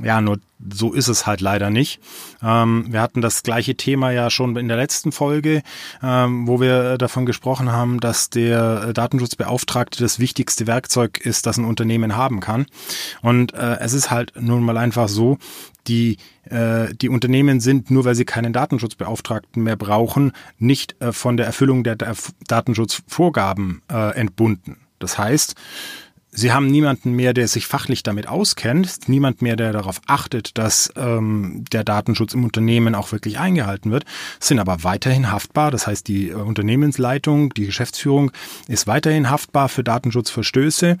Ja, 0.00 0.22
nur 0.22 0.38
so 0.72 0.94
ist 0.94 1.08
es 1.08 1.26
halt 1.26 1.42
leider 1.42 1.68
nicht. 1.68 2.00
Ähm, 2.42 2.86
wir 2.88 3.02
hatten 3.02 3.20
das 3.20 3.42
gleiche 3.42 3.74
Thema 3.74 4.10
ja 4.10 4.30
schon 4.30 4.56
in 4.56 4.68
der 4.68 4.76
letzten 4.78 5.12
Folge, 5.12 5.62
ähm, 6.02 6.46
wo 6.46 6.60
wir 6.60 6.96
davon 6.96 7.26
gesprochen 7.26 7.72
haben, 7.72 8.00
dass 8.00 8.30
der 8.30 8.94
Datenschutzbeauftragte 8.94 10.02
das 10.02 10.18
wichtigste 10.18 10.66
Werkzeug 10.66 11.18
ist, 11.18 11.46
das 11.46 11.58
ein 11.58 11.66
Unternehmen 11.66 12.16
haben 12.16 12.40
kann. 12.40 12.66
Und 13.20 13.52
äh, 13.52 13.78
es 13.80 13.92
ist 13.92 14.10
halt 14.10 14.32
nun 14.40 14.62
mal 14.62 14.78
einfach 14.78 15.08
so, 15.08 15.36
die, 15.88 16.16
äh, 16.44 16.94
die 16.94 17.08
Unternehmen 17.10 17.60
sind, 17.60 17.90
nur 17.90 18.04
weil 18.04 18.14
sie 18.14 18.24
keinen 18.24 18.52
Datenschutzbeauftragten 18.52 19.62
mehr 19.62 19.76
brauchen, 19.76 20.32
nicht 20.58 21.00
äh, 21.02 21.12
von 21.12 21.36
der 21.36 21.46
Erfüllung 21.46 21.84
der 21.84 21.96
Datenschutzvorgaben 21.96 23.82
äh, 23.90 24.14
entbunden. 24.14 24.78
Das 25.00 25.18
heißt, 25.18 25.56
Sie 26.34 26.50
haben 26.50 26.68
niemanden 26.68 27.12
mehr, 27.12 27.34
der 27.34 27.46
sich 27.46 27.66
fachlich 27.66 28.02
damit 28.02 28.26
auskennt, 28.26 29.06
niemand 29.06 29.42
mehr, 29.42 29.54
der 29.54 29.70
darauf 29.70 30.00
achtet, 30.06 30.56
dass 30.56 30.90
ähm, 30.96 31.62
der 31.70 31.84
Datenschutz 31.84 32.32
im 32.32 32.42
Unternehmen 32.42 32.94
auch 32.94 33.12
wirklich 33.12 33.38
eingehalten 33.38 33.90
wird, 33.90 34.04
sind 34.40 34.58
aber 34.58 34.82
weiterhin 34.82 35.30
haftbar. 35.30 35.70
Das 35.70 35.86
heißt, 35.86 36.08
die 36.08 36.30
äh, 36.30 36.34
Unternehmensleitung, 36.34 37.52
die 37.52 37.66
Geschäftsführung 37.66 38.32
ist 38.66 38.86
weiterhin 38.86 39.28
haftbar 39.28 39.68
für 39.68 39.84
Datenschutzverstöße. 39.84 40.96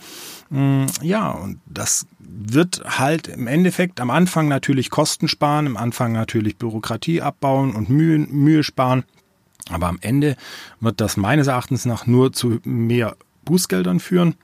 Mm, 0.50 0.84
ja, 1.00 1.30
und 1.30 1.60
das 1.64 2.06
wird 2.18 2.82
halt 2.84 3.28
im 3.28 3.46
Endeffekt 3.46 4.02
am 4.02 4.10
Anfang 4.10 4.48
natürlich 4.48 4.90
Kosten 4.90 5.28
sparen, 5.28 5.66
am 5.66 5.78
Anfang 5.78 6.12
natürlich 6.12 6.58
Bürokratie 6.58 7.22
abbauen 7.22 7.74
und 7.74 7.88
Mühe, 7.88 8.18
Mühe 8.18 8.62
sparen. 8.62 9.04
Aber 9.70 9.86
am 9.86 9.96
Ende 10.02 10.36
wird 10.80 11.00
das 11.00 11.16
meines 11.16 11.46
Erachtens 11.46 11.86
nach 11.86 12.06
nur 12.06 12.34
zu 12.34 12.60
mehr 12.64 13.16
Bußgeldern 13.46 13.98
führen 13.98 14.34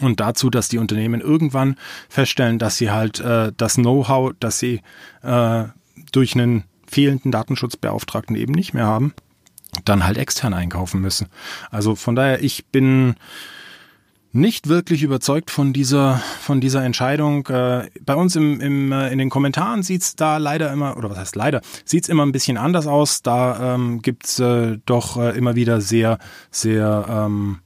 und 0.00 0.20
dazu, 0.20 0.50
dass 0.50 0.68
die 0.68 0.78
Unternehmen 0.78 1.20
irgendwann 1.20 1.76
feststellen, 2.08 2.58
dass 2.58 2.76
sie 2.76 2.90
halt 2.90 3.20
äh, 3.20 3.52
das 3.56 3.74
Know-how, 3.74 4.32
das 4.38 4.58
sie 4.58 4.82
äh, 5.22 5.64
durch 6.12 6.34
einen 6.34 6.64
fehlenden 6.86 7.32
Datenschutzbeauftragten 7.32 8.36
eben 8.36 8.52
nicht 8.52 8.74
mehr 8.74 8.86
haben, 8.86 9.14
dann 9.84 10.04
halt 10.04 10.18
extern 10.18 10.54
einkaufen 10.54 11.00
müssen. 11.00 11.28
Also 11.70 11.94
von 11.94 12.14
daher, 12.14 12.42
ich 12.42 12.66
bin 12.66 13.14
nicht 14.32 14.68
wirklich 14.68 15.02
überzeugt 15.02 15.50
von 15.50 15.72
dieser 15.72 16.22
von 16.40 16.60
dieser 16.60 16.84
Entscheidung. 16.84 17.46
Äh, 17.48 17.90
bei 18.04 18.14
uns 18.14 18.36
im, 18.36 18.60
im, 18.60 18.92
äh, 18.92 19.10
in 19.10 19.18
den 19.18 19.30
Kommentaren 19.30 19.82
sieht's 19.82 20.14
da 20.14 20.36
leider 20.36 20.72
immer, 20.72 20.96
oder 20.96 21.10
was 21.10 21.18
heißt 21.18 21.36
leider, 21.36 21.62
sieht's 21.84 22.08
immer 22.08 22.24
ein 22.24 22.32
bisschen 22.32 22.56
anders 22.56 22.86
aus. 22.86 23.22
Da 23.22 23.74
ähm, 23.74 24.02
gibt's 24.02 24.38
äh, 24.38 24.78
doch 24.86 25.16
äh, 25.16 25.36
immer 25.36 25.56
wieder 25.56 25.80
sehr, 25.80 26.18
sehr 26.50 27.06
ähm, 27.08 27.58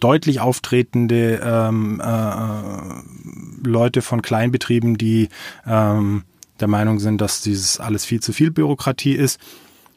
deutlich 0.00 0.40
auftretende 0.40 1.40
ähm, 1.42 2.00
äh, 2.00 3.68
Leute 3.68 4.02
von 4.02 4.22
Kleinbetrieben, 4.22 4.96
die 4.96 5.28
ähm, 5.66 6.24
der 6.60 6.68
Meinung 6.68 7.00
sind, 7.00 7.20
dass 7.20 7.42
dieses 7.42 7.80
alles 7.80 8.04
viel 8.04 8.20
zu 8.20 8.32
viel 8.32 8.50
Bürokratie 8.50 9.12
ist. 9.12 9.40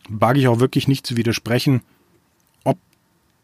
Wage 0.09 0.39
ich 0.39 0.47
auch 0.47 0.59
wirklich 0.59 0.87
nicht 0.87 1.05
zu 1.05 1.17
widersprechen. 1.17 1.81
Ob 2.63 2.77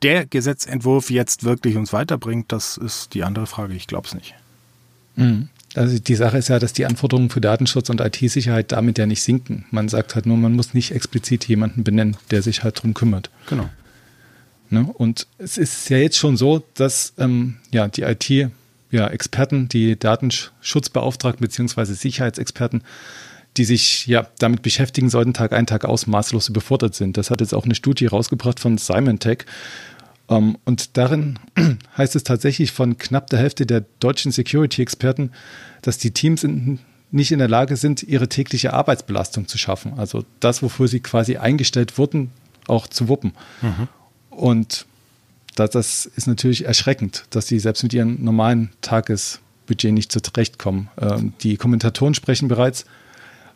der 0.01 0.25
Gesetzentwurf 0.25 1.09
jetzt 1.09 1.43
wirklich 1.43 1.75
uns 1.75 1.93
weiterbringt, 1.93 2.51
das 2.51 2.77
ist 2.77 3.13
die 3.13 3.23
andere 3.23 3.47
Frage. 3.47 3.73
Ich 3.73 3.87
glaube 3.87 4.07
es 4.07 4.13
nicht. 4.13 4.33
Mhm. 5.15 5.49
Also 5.75 5.97
die 5.97 6.15
Sache 6.15 6.37
ist 6.37 6.49
ja, 6.49 6.59
dass 6.59 6.73
die 6.73 6.85
Anforderungen 6.85 7.29
für 7.29 7.41
Datenschutz 7.41 7.89
und 7.89 7.99
IT-Sicherheit 7.99 8.71
damit 8.71 8.97
ja 8.97 9.05
nicht 9.05 9.23
sinken. 9.23 9.65
Man 9.71 9.89
sagt 9.89 10.13
halt 10.13 10.25
nur, 10.25 10.37
man 10.37 10.53
muss 10.53 10.73
nicht 10.73 10.91
explizit 10.91 11.47
jemanden 11.47 11.83
benennen, 11.83 12.15
der 12.29 12.43
sich 12.43 12.63
halt 12.63 12.81
drum 12.81 12.93
kümmert. 12.93 13.31
Genau. 13.49 13.69
Ne? 14.69 14.89
Und 14.93 15.27
es 15.37 15.57
ist 15.57 15.89
ja 15.89 15.97
jetzt 15.97 16.17
schon 16.17 16.37
so, 16.37 16.63
dass 16.73 17.13
ähm, 17.17 17.57
ja, 17.71 17.87
die 17.87 18.01
IT-Experten, 18.01 19.61
ja, 19.61 19.67
die 19.67 19.99
Datenschutzbeauftragten 19.99 21.45
beziehungsweise 21.45 21.95
Sicherheitsexperten, 21.95 22.83
die 23.57 23.65
sich 23.65 24.07
ja 24.07 24.27
damit 24.39 24.61
beschäftigen 24.61 25.09
sollten, 25.09 25.33
Tag 25.33 25.53
ein, 25.53 25.67
Tag 25.67 25.85
aus 25.85 26.07
maßlos 26.07 26.49
überfordert 26.49 26.95
sind. 26.95 27.17
Das 27.17 27.29
hat 27.29 27.41
jetzt 27.41 27.53
auch 27.53 27.65
eine 27.65 27.75
Studie 27.75 28.07
rausgebracht 28.07 28.59
von 28.59 28.77
Symantec. 28.77 29.45
Ähm, 30.29 30.57
und 30.65 30.97
darin 30.97 31.39
heißt 31.97 32.15
es 32.15 32.23
tatsächlich 32.23 32.71
von 32.71 32.97
knapp 32.97 33.29
der 33.29 33.39
Hälfte 33.39 33.65
der 33.65 33.85
deutschen 33.99 34.31
Security-Experten, 34.31 35.31
dass 35.81 35.97
die 35.97 36.11
Teams 36.11 36.43
in, 36.43 36.79
nicht 37.11 37.31
in 37.31 37.39
der 37.39 37.47
Lage 37.47 37.75
sind, 37.75 38.01
ihre 38.03 38.27
tägliche 38.27 38.73
Arbeitsbelastung 38.73 39.47
zu 39.47 39.57
schaffen. 39.57 39.93
Also 39.97 40.25
das, 40.39 40.63
wofür 40.63 40.87
sie 40.87 40.99
quasi 40.99 41.37
eingestellt 41.37 41.97
wurden, 41.97 42.31
auch 42.67 42.87
zu 42.87 43.07
wuppen. 43.07 43.33
Mhm. 43.61 43.87
Und 44.35 44.85
das, 45.55 45.71
das 45.71 46.05
ist 46.05 46.27
natürlich 46.27 46.65
erschreckend, 46.65 47.25
dass 47.29 47.47
sie 47.47 47.59
selbst 47.59 47.83
mit 47.83 47.93
ihrem 47.93 48.23
normalen 48.23 48.71
Tagesbudget 48.81 49.93
nicht 49.93 50.11
zurechtkommen. 50.11 50.89
Ähm, 50.99 51.33
die 51.41 51.57
Kommentatoren 51.57 52.13
sprechen 52.13 52.47
bereits 52.47 52.85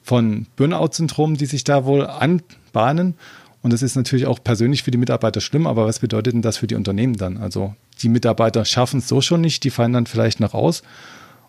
von 0.03 0.45
Burnout-Syndromen, 0.55 1.37
die 1.37 1.45
sich 1.45 1.63
da 1.63 1.85
wohl 1.85 2.05
anbahnen. 2.05 3.15
Und 3.61 3.73
das 3.73 3.81
ist 3.81 3.95
natürlich 3.95 4.27
auch 4.27 4.41
persönlich 4.41 4.83
für 4.83 4.91
die 4.91 4.97
Mitarbeiter 4.97 5.41
schlimm, 5.41 5.67
aber 5.67 5.85
was 5.85 5.99
bedeutet 5.99 6.33
denn 6.33 6.41
das 6.41 6.57
für 6.57 6.67
die 6.67 6.75
Unternehmen 6.75 7.17
dann? 7.17 7.37
Also 7.37 7.75
die 8.01 8.09
Mitarbeiter 8.09 8.63
schaffen 8.63 8.99
es 8.99 9.07
so 9.07 9.19
schon 9.19 9.41
nicht, 9.41 9.63
die 9.63 9.71
fallen 9.71 9.93
dann 9.93 10.05
vielleicht 10.05 10.39
noch 10.39 10.53
aus. 10.53 10.83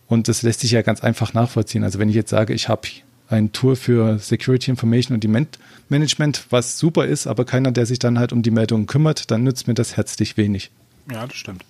Und 0.06 0.26
das 0.26 0.42
lässt 0.42 0.60
sich 0.60 0.70
ja 0.70 0.82
ganz 0.82 1.02
einfach 1.02 1.34
nachvollziehen. 1.34 1.84
Also 1.84 1.98
wenn 1.98 2.08
ich 2.08 2.14
jetzt 2.14 2.30
sage, 2.30 2.54
ich 2.54 2.68
habe 2.68 2.88
ein 3.28 3.52
Tool 3.52 3.76
für 3.76 4.18
Security 4.18 4.70
Information 4.70 5.14
und 5.14 5.24
Demand 5.24 5.58
Management, 5.88 6.46
was 6.50 6.78
super 6.78 7.06
ist, 7.06 7.26
aber 7.26 7.44
keiner, 7.44 7.72
der 7.72 7.86
sich 7.86 7.98
dann 7.98 8.18
halt 8.18 8.32
um 8.32 8.42
die 8.42 8.50
Meldungen 8.50 8.86
kümmert, 8.86 9.30
dann 9.30 9.42
nützt 9.42 9.68
mir 9.68 9.74
das 9.74 9.96
herzlich 9.96 10.36
wenig. 10.36 10.70
Ja, 11.10 11.26
das 11.26 11.36
stimmt. 11.36 11.64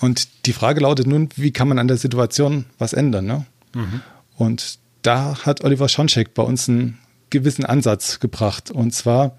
Und 0.00 0.28
die 0.46 0.52
Frage 0.52 0.80
lautet 0.80 1.06
nun, 1.06 1.28
wie 1.36 1.52
kann 1.52 1.68
man 1.68 1.78
an 1.78 1.88
der 1.88 1.96
Situation 1.96 2.66
was 2.78 2.92
ändern? 2.92 3.26
Ne? 3.26 3.46
Mhm. 3.74 4.00
Und 4.36 4.78
da 5.02 5.38
hat 5.44 5.64
Oliver 5.64 5.88
Schoncheck 5.88 6.34
bei 6.34 6.42
uns 6.42 6.68
einen 6.68 6.98
gewissen 7.30 7.64
Ansatz 7.64 8.20
gebracht. 8.20 8.70
Und 8.70 8.92
zwar 8.94 9.36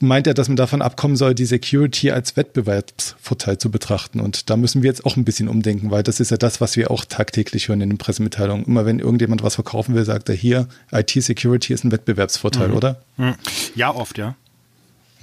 meint 0.00 0.26
er, 0.26 0.34
dass 0.34 0.48
man 0.48 0.56
davon 0.56 0.82
abkommen 0.82 1.16
soll, 1.16 1.34
die 1.34 1.44
Security 1.44 2.10
als 2.10 2.36
Wettbewerbsvorteil 2.36 3.58
zu 3.58 3.70
betrachten. 3.70 4.20
Und 4.20 4.50
da 4.50 4.56
müssen 4.56 4.82
wir 4.82 4.88
jetzt 4.88 5.04
auch 5.04 5.16
ein 5.16 5.24
bisschen 5.24 5.48
umdenken, 5.48 5.90
weil 5.90 6.02
das 6.02 6.20
ist 6.20 6.30
ja 6.30 6.36
das, 6.36 6.60
was 6.60 6.76
wir 6.76 6.90
auch 6.90 7.04
tagtäglich 7.04 7.68
hören 7.68 7.80
in 7.80 7.90
den 7.90 7.98
Pressemitteilungen. 7.98 8.64
Immer 8.64 8.86
wenn 8.86 8.98
irgendjemand 8.98 9.42
was 9.42 9.56
verkaufen 9.56 9.94
will, 9.94 10.04
sagt 10.04 10.28
er 10.28 10.34
hier, 10.34 10.68
IT-Security 10.92 11.72
ist 11.72 11.84
ein 11.84 11.92
Wettbewerbsvorteil, 11.92 12.68
mhm. 12.68 12.76
oder? 12.76 13.02
Mhm. 13.16 13.34
Ja, 13.74 13.94
oft, 13.94 14.18
ja. 14.18 14.36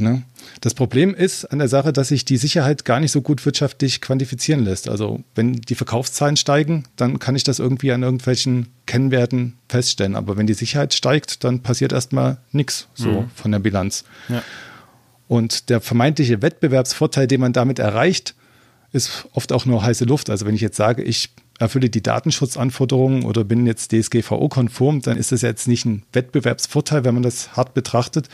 Ne? 0.01 0.23
Das 0.59 0.73
Problem 0.73 1.13
ist 1.13 1.45
an 1.45 1.59
der 1.59 1.67
Sache, 1.67 1.93
dass 1.93 2.09
sich 2.09 2.25
die 2.25 2.37
Sicherheit 2.37 2.83
gar 2.83 2.99
nicht 2.99 3.11
so 3.11 3.21
gut 3.21 3.45
wirtschaftlich 3.45 4.01
quantifizieren 4.01 4.63
lässt. 4.63 4.89
Also 4.89 5.23
wenn 5.35 5.53
die 5.53 5.75
Verkaufszahlen 5.75 6.37
steigen, 6.37 6.85
dann 6.95 7.19
kann 7.19 7.35
ich 7.35 7.43
das 7.43 7.59
irgendwie 7.59 7.91
an 7.91 8.03
irgendwelchen 8.03 8.67
Kennwerten 8.85 9.57
feststellen. 9.69 10.15
Aber 10.15 10.37
wenn 10.37 10.47
die 10.47 10.53
Sicherheit 10.53 10.93
steigt, 10.93 11.43
dann 11.43 11.61
passiert 11.61 11.93
erstmal 11.93 12.37
nichts 12.51 12.87
so 12.93 13.21
mhm. 13.21 13.29
von 13.33 13.51
der 13.51 13.59
Bilanz. 13.59 14.03
Ja. 14.27 14.43
Und 15.27 15.69
der 15.69 15.79
vermeintliche 15.79 16.41
Wettbewerbsvorteil, 16.41 17.27
den 17.27 17.39
man 17.39 17.53
damit 17.53 17.79
erreicht, 17.79 18.35
ist 18.91 19.27
oft 19.31 19.53
auch 19.53 19.65
nur 19.65 19.83
heiße 19.83 20.05
Luft. 20.05 20.29
Also 20.29 20.45
wenn 20.45 20.55
ich 20.55 20.61
jetzt 20.61 20.75
sage, 20.75 21.03
ich 21.03 21.29
erfülle 21.59 21.89
die 21.89 22.03
Datenschutzanforderungen 22.03 23.23
oder 23.23 23.43
bin 23.43 23.65
jetzt 23.65 23.91
DSGVO-konform, 23.93 25.01
dann 25.01 25.17
ist 25.17 25.31
das 25.31 25.41
jetzt 25.41 25.67
nicht 25.67 25.85
ein 25.85 26.03
Wettbewerbsvorteil, 26.11 27.05
wenn 27.05 27.13
man 27.13 27.23
das 27.23 27.55
hart 27.55 27.73
betrachtet, 27.73 28.27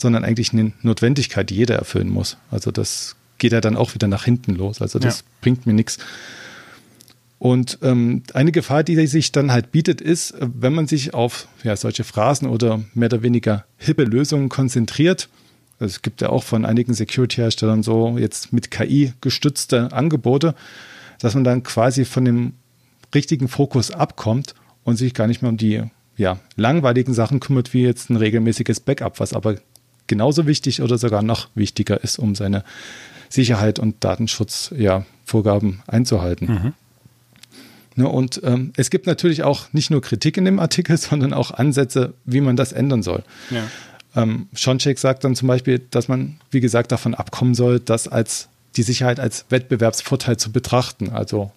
sondern 0.00 0.24
eigentlich 0.24 0.52
eine 0.52 0.72
Notwendigkeit, 0.82 1.50
die 1.50 1.56
jeder 1.56 1.76
erfüllen 1.76 2.08
muss. 2.08 2.38
Also 2.50 2.70
das 2.70 3.16
geht 3.38 3.52
ja 3.52 3.60
dann 3.60 3.76
auch 3.76 3.94
wieder 3.94 4.08
nach 4.08 4.24
hinten 4.24 4.54
los. 4.54 4.80
Also 4.80 4.98
das 4.98 5.18
ja. 5.18 5.24
bringt 5.40 5.66
mir 5.66 5.72
nichts. 5.72 5.98
Und 7.38 7.78
ähm, 7.82 8.22
eine 8.34 8.52
Gefahr, 8.52 8.82
die 8.84 9.06
sich 9.06 9.32
dann 9.32 9.50
halt 9.50 9.72
bietet, 9.72 10.00
ist, 10.00 10.34
wenn 10.40 10.74
man 10.74 10.86
sich 10.86 11.14
auf 11.14 11.48
ja, 11.62 11.74
solche 11.74 12.04
Phrasen 12.04 12.48
oder 12.48 12.82
mehr 12.94 13.06
oder 13.06 13.22
weniger 13.22 13.64
hippe 13.78 14.04
Lösungen 14.04 14.50
konzentriert. 14.50 15.28
Also 15.78 15.92
es 15.92 16.02
gibt 16.02 16.20
ja 16.20 16.28
auch 16.28 16.44
von 16.44 16.66
einigen 16.66 16.92
Security-Herstellern 16.92 17.82
so 17.82 18.18
jetzt 18.18 18.52
mit 18.52 18.70
KI 18.70 19.14
gestützte 19.22 19.92
Angebote, 19.92 20.54
dass 21.18 21.34
man 21.34 21.44
dann 21.44 21.62
quasi 21.62 22.04
von 22.04 22.26
dem 22.26 22.52
richtigen 23.14 23.48
Fokus 23.48 23.90
abkommt 23.90 24.54
und 24.84 24.96
sich 24.96 25.14
gar 25.14 25.26
nicht 25.26 25.40
mehr 25.40 25.50
um 25.50 25.56
die 25.56 25.82
ja, 26.18 26.38
langweiligen 26.56 27.14
Sachen 27.14 27.40
kümmert, 27.40 27.72
wie 27.72 27.82
jetzt 27.82 28.10
ein 28.10 28.16
regelmäßiges 28.16 28.80
Backup, 28.80 29.18
was 29.18 29.32
aber 29.32 29.56
genauso 30.10 30.46
wichtig 30.46 30.82
oder 30.82 30.98
sogar 30.98 31.22
noch 31.22 31.48
wichtiger 31.54 32.02
ist, 32.02 32.18
um 32.18 32.34
seine 32.34 32.64
Sicherheit 33.30 33.78
und 33.78 34.02
Datenschutzvorgaben 34.04 35.70
ja, 35.70 35.84
einzuhalten. 35.86 36.46
Mhm. 36.46 36.72
Ne, 37.94 38.08
und 38.08 38.40
ähm, 38.44 38.72
es 38.76 38.90
gibt 38.90 39.06
natürlich 39.06 39.44
auch 39.44 39.72
nicht 39.72 39.90
nur 39.90 40.02
Kritik 40.02 40.36
in 40.36 40.44
dem 40.44 40.58
Artikel, 40.58 40.96
sondern 40.98 41.32
auch 41.32 41.52
Ansätze, 41.52 42.12
wie 42.24 42.40
man 42.40 42.56
das 42.56 42.72
ändern 42.72 43.02
soll. 43.02 43.22
Ja. 43.50 43.64
Ähm, 44.16 44.48
Schoncheck 44.52 44.98
sagt 44.98 45.22
dann 45.22 45.36
zum 45.36 45.46
Beispiel, 45.46 45.78
dass 45.78 46.08
man, 46.08 46.40
wie 46.50 46.60
gesagt, 46.60 46.90
davon 46.90 47.14
abkommen 47.14 47.54
soll, 47.54 47.78
das 47.78 48.08
als 48.08 48.48
die 48.76 48.82
Sicherheit 48.82 49.20
als 49.20 49.46
Wettbewerbsvorteil 49.48 50.36
zu 50.36 50.50
betrachten. 50.50 51.10
Also 51.10 51.52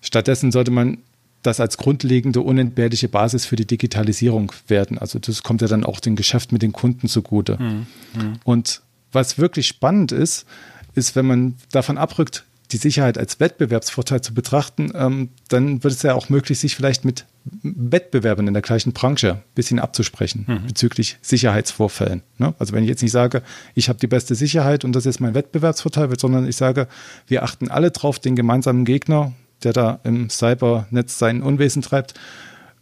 stattdessen 0.00 0.50
sollte 0.50 0.70
man 0.70 0.98
das 1.46 1.60
als 1.60 1.76
grundlegende, 1.76 2.40
unentbehrliche 2.40 3.08
Basis 3.08 3.46
für 3.46 3.56
die 3.56 3.66
Digitalisierung 3.66 4.52
werden. 4.68 4.98
Also 4.98 5.18
das 5.18 5.42
kommt 5.42 5.62
ja 5.62 5.68
dann 5.68 5.84
auch 5.84 6.00
dem 6.00 6.16
Geschäft 6.16 6.52
mit 6.52 6.62
den 6.62 6.72
Kunden 6.72 7.08
zugute. 7.08 7.56
Mhm. 7.60 7.86
Mhm. 8.14 8.32
Und 8.44 8.82
was 9.12 9.38
wirklich 9.38 9.66
spannend 9.66 10.12
ist, 10.12 10.46
ist, 10.94 11.14
wenn 11.14 11.26
man 11.26 11.54
davon 11.70 11.98
abrückt, 11.98 12.44
die 12.72 12.78
Sicherheit 12.78 13.16
als 13.16 13.38
Wettbewerbsvorteil 13.38 14.22
zu 14.22 14.34
betrachten, 14.34 14.90
ähm, 14.94 15.28
dann 15.48 15.84
wird 15.84 15.94
es 15.94 16.02
ja 16.02 16.14
auch 16.14 16.28
möglich, 16.28 16.58
sich 16.58 16.74
vielleicht 16.74 17.04
mit 17.04 17.24
Wettbewerbern 17.62 18.48
in 18.48 18.54
der 18.54 18.62
gleichen 18.62 18.92
Branche 18.92 19.34
ein 19.34 19.42
bisschen 19.54 19.78
abzusprechen 19.78 20.44
mhm. 20.48 20.66
bezüglich 20.66 21.16
Sicherheitsvorfällen. 21.22 22.22
Ne? 22.38 22.54
Also 22.58 22.72
wenn 22.72 22.82
ich 22.82 22.88
jetzt 22.88 23.02
nicht 23.02 23.12
sage, 23.12 23.42
ich 23.74 23.88
habe 23.88 24.00
die 24.00 24.08
beste 24.08 24.34
Sicherheit 24.34 24.84
und 24.84 24.96
das 24.96 25.06
ist 25.06 25.20
mein 25.20 25.34
Wettbewerbsvorteil, 25.34 26.10
sondern 26.18 26.48
ich 26.48 26.56
sage, 26.56 26.88
wir 27.28 27.44
achten 27.44 27.70
alle 27.70 27.92
drauf, 27.92 28.18
den 28.18 28.34
gemeinsamen 28.34 28.84
Gegner, 28.84 29.32
der 29.64 29.72
da 29.72 30.00
im 30.04 30.30
Cybernetz 30.30 31.18
sein 31.18 31.42
Unwesen 31.42 31.82
treibt, 31.82 32.14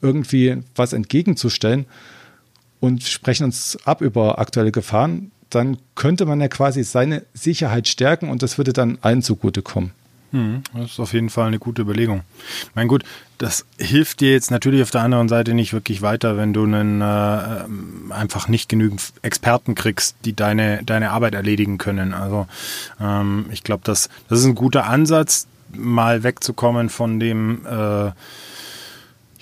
irgendwie 0.01 0.59
was 0.75 0.93
entgegenzustellen 0.93 1.87
und 2.81 3.03
sprechen 3.03 3.45
uns 3.45 3.79
ab 3.85 4.01
über 4.01 4.39
aktuelle 4.39 4.73
Gefahren, 4.73 5.31
dann 5.51 5.79
könnte 5.95 6.27
man 6.27 6.41
ja 6.41 6.49
quasi 6.49 6.85
seine 6.85 7.25
Sicherheit 7.33 7.89
stärken 7.89 8.29
und 8.29 8.43
das 8.43 8.59
würde 8.59 8.73
dann 8.73 8.99
allen 9.01 9.23
zugutekommen. 9.23 9.93
Hm, 10.33 10.63
das 10.75 10.93
ist 10.93 11.01
auf 11.01 11.13
jeden 11.13 11.31
Fall 11.31 11.47
eine 11.47 11.61
gute 11.61 11.83
Überlegung. 11.83 12.23
Mein 12.75 12.89
gut, 12.89 13.05
das 13.39 13.65
hilft 13.79 14.21
dir 14.21 14.33
jetzt 14.33 14.51
natürlich 14.51 14.83
auf 14.83 14.91
der 14.91 15.03
anderen 15.03 15.29
Seite 15.29 15.55
nicht 15.55 15.73
wirklich 15.73 16.03
weiter, 16.03 16.37
wenn 16.37 16.53
du 16.53 16.65
einen, 16.65 17.01
äh, 17.01 18.13
einfach 18.13 18.49
nicht 18.49 18.69
genügend 18.69 19.01
Experten 19.23 19.77
kriegst, 19.77 20.17
die 20.25 20.35
deine, 20.35 20.83
deine 20.83 21.13
Arbeit 21.13 21.35
erledigen 21.35 21.79
können. 21.79 22.15
Also 22.15 22.49
ähm, 23.01 23.47
ich 23.53 23.63
glaube, 23.63 23.83
das, 23.85 24.09
das 24.29 24.41
ist 24.41 24.47
ein 24.47 24.57
guter 24.57 24.87
Ansatz, 24.87 25.47
mal 25.77 26.23
wegzukommen 26.23 26.89
von 26.89 27.21
dem 27.21 27.67
äh, 27.67 28.13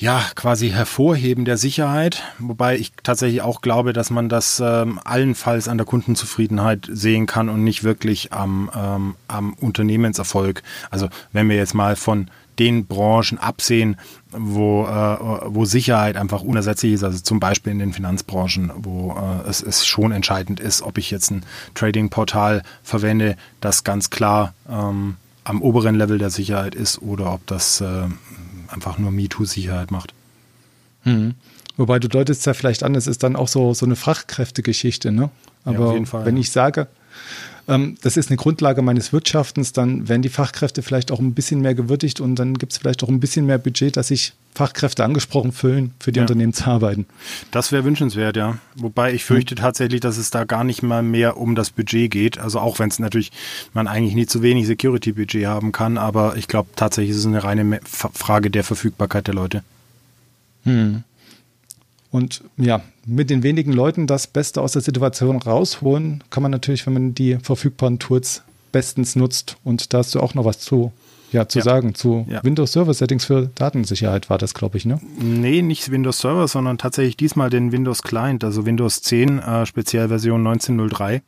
ja, 0.03 0.21
quasi 0.35 0.71
Hervorheben 0.71 1.45
der 1.45 1.57
Sicherheit, 1.57 2.25
wobei 2.41 2.77
ich 2.77 2.93
tatsächlich 3.05 3.41
auch 3.41 3.61
glaube, 3.61 3.93
dass 3.93 4.11
man 4.11 4.29
das 4.29 4.59
ähm, 4.59 4.99
allenfalls 5.05 5.69
an 5.69 5.79
der 5.79 5.87
Kundenzufriedenheit 5.87 6.89
sehen 6.91 7.27
kann 7.27 7.49
und 7.49 7.63
nicht 7.63 7.85
wirklich 7.85 8.33
am, 8.33 8.69
ähm, 8.77 9.15
am 9.29 9.55
Unternehmenserfolg. 9.55 10.65
Also 10.91 11.09
wenn 11.31 11.49
wir 11.49 11.55
jetzt 11.55 11.75
mal 11.75 11.95
von 11.95 12.29
den 12.59 12.87
Branchen 12.87 13.39
absehen, 13.39 13.97
wo, 14.33 14.87
äh, 14.87 15.19
wo 15.47 15.65
Sicherheit 15.67 16.17
einfach 16.17 16.43
unersetzlich 16.43 16.95
ist, 16.95 17.05
also 17.05 17.21
zum 17.21 17.39
Beispiel 17.39 17.71
in 17.71 17.79
den 17.79 17.93
Finanzbranchen, 17.93 18.73
wo 18.75 19.13
äh, 19.13 19.49
es, 19.49 19.63
es 19.63 19.87
schon 19.87 20.11
entscheidend 20.11 20.59
ist, 20.59 20.83
ob 20.83 20.99
ich 20.99 21.13
jetzt 21.13 21.31
ein 21.31 21.45
Trading-Portal 21.75 22.65
verwende, 22.83 23.37
das 23.61 23.85
ganz 23.85 24.11
klar 24.11 24.53
ähm, 24.69 25.17
am 25.45 25.63
oberen 25.63 25.95
Level 25.95 26.19
der 26.19 26.31
Sicherheit 26.31 26.75
ist 26.75 27.03
oder 27.03 27.33
ob 27.33 27.47
das 27.47 27.81
äh, 27.81 28.07
einfach 28.69 28.99
nur 28.99 29.11
MeToo-Sicherheit 29.11 29.91
macht. 29.91 30.15
Mhm. 31.05 31.35
Wobei 31.77 31.99
du 31.99 32.09
deutest 32.09 32.47
ja 32.47 32.55
vielleicht 32.55 32.83
an, 32.83 32.95
es 32.95 33.07
ist 33.07 33.23
dann 33.23 33.35
auch 33.35 33.49
so, 33.49 33.75
so 33.75 33.87
eine 33.87 33.97
Fachkräftegeschichte, 33.97 35.11
ne? 35.11 35.31
Aber 35.65 35.97
ja, 35.97 36.05
Fall, 36.05 36.27
wenn 36.27 36.37
ich 36.37 36.51
sage, 36.51 36.89
das 37.67 38.17
ist 38.17 38.29
eine 38.29 38.37
Grundlage 38.37 38.83
meines 38.83 39.13
Wirtschaftens, 39.13 39.73
dann 39.73 40.09
werden 40.09 40.23
die 40.23 40.29
Fachkräfte 40.29 40.83
vielleicht 40.83 41.13
auch 41.13 41.21
ein 41.21 41.35
bisschen 41.35 41.61
mehr 41.61 41.75
gewürdigt 41.75 42.21
und 42.21 42.37
dann 42.37 42.55
gibt 42.55 42.73
es 42.73 42.79
vielleicht 42.79 43.03
auch 43.05 43.09
ein 43.09 43.21
bisschen 43.21 43.47
mehr 43.47 43.59
Budget, 43.59 43.97
dass 43.97 44.09
sich 44.09 44.33
Fachkräfte 44.55 45.05
angesprochen 45.05 45.53
fühlen, 45.53 45.95
für 45.99 46.13
die 46.13 46.19
ja. 46.19 46.25
Unternehmen 46.25 46.53
zu 46.53 46.67
arbeiten. 46.67 47.07
Das 47.53 47.73
wäre 47.73 47.85
wünschenswert, 47.85 48.37
ja. 48.37 48.59
Wobei 48.75 49.15
ich 49.15 49.25
fürchte 49.25 49.55
mhm. 49.55 49.61
tatsächlich, 49.61 50.01
dass 50.01 50.19
es 50.19 50.31
da 50.31 50.45
gar 50.45 50.65
nicht 50.65 50.83
mal 50.83 51.03
mehr 51.03 51.39
um 51.39 51.55
das 51.55 51.71
Budget 51.71 52.11
geht. 52.11 52.39
Also 52.39 52.59
auch 52.59 52.79
wenn 52.79 52.89
es 52.89 52.99
natürlich 52.99 53.33
man 53.73 53.87
eigentlich 53.87 54.15
nie 54.15 54.27
zu 54.27 54.43
wenig 54.43 54.67
Security-Budget 54.67 55.47
haben 55.47 55.73
kann, 55.73 55.97
aber 55.97 56.37
ich 56.37 56.49
glaube 56.49 56.69
tatsächlich 56.77 57.13
ist 57.13 57.19
es 57.19 57.27
eine 57.27 57.45
reine 57.45 57.81
Frage 57.85 58.51
der 58.51 58.65
Verfügbarkeit 58.65 59.27
der 59.27 59.35
Leute. 59.35 59.63
Hm. 60.65 61.05
Und 62.13 62.43
ja, 62.59 62.83
mit 63.07 63.31
den 63.31 63.43
wenigen 63.43 63.73
Leuten 63.73 64.07
das 64.07 64.27
Beste 64.27 64.61
aus 64.61 64.73
der 64.73 64.83
Situation 64.83 65.39
rausholen, 65.39 66.23
kann 66.31 66.43
man 66.43 66.53
natürlich, 66.53 66.87
wenn 66.87 66.93
man 66.93 67.15
die 67.15 67.39
verfügbaren 67.43 67.99
Tools 67.99 68.43
bestens 68.71 69.17
nutzt. 69.17 69.57
Und 69.65 69.93
da 69.93 69.99
hast 69.99 70.15
du 70.15 70.21
auch 70.21 70.35
noch 70.35 70.45
was 70.45 70.59
zu, 70.59 70.93
ja, 71.33 71.49
zu 71.49 71.61
ja. 71.61 71.65
sagen. 71.65 71.95
Zu 71.95 72.27
ja. 72.29 72.45
Windows 72.45 72.73
Server 72.73 72.93
Settings 72.93 73.25
für 73.25 73.51
Datensicherheit 73.55 74.29
war 74.29 74.37
das, 74.37 74.53
glaube 74.53 74.77
ich, 74.77 74.85
ne? 74.85 75.01
Nee, 75.19 75.63
nicht 75.63 75.91
Windows 75.91 76.19
Server, 76.19 76.47
sondern 76.49 76.77
tatsächlich 76.77 77.17
diesmal 77.17 77.49
den 77.49 77.73
Windows 77.73 78.03
Client, 78.03 78.45
also 78.45 78.67
Windows 78.67 79.01
10, 79.01 79.39
äh, 79.39 79.65
Spezialversion 79.65 80.47
1903. 80.47 81.23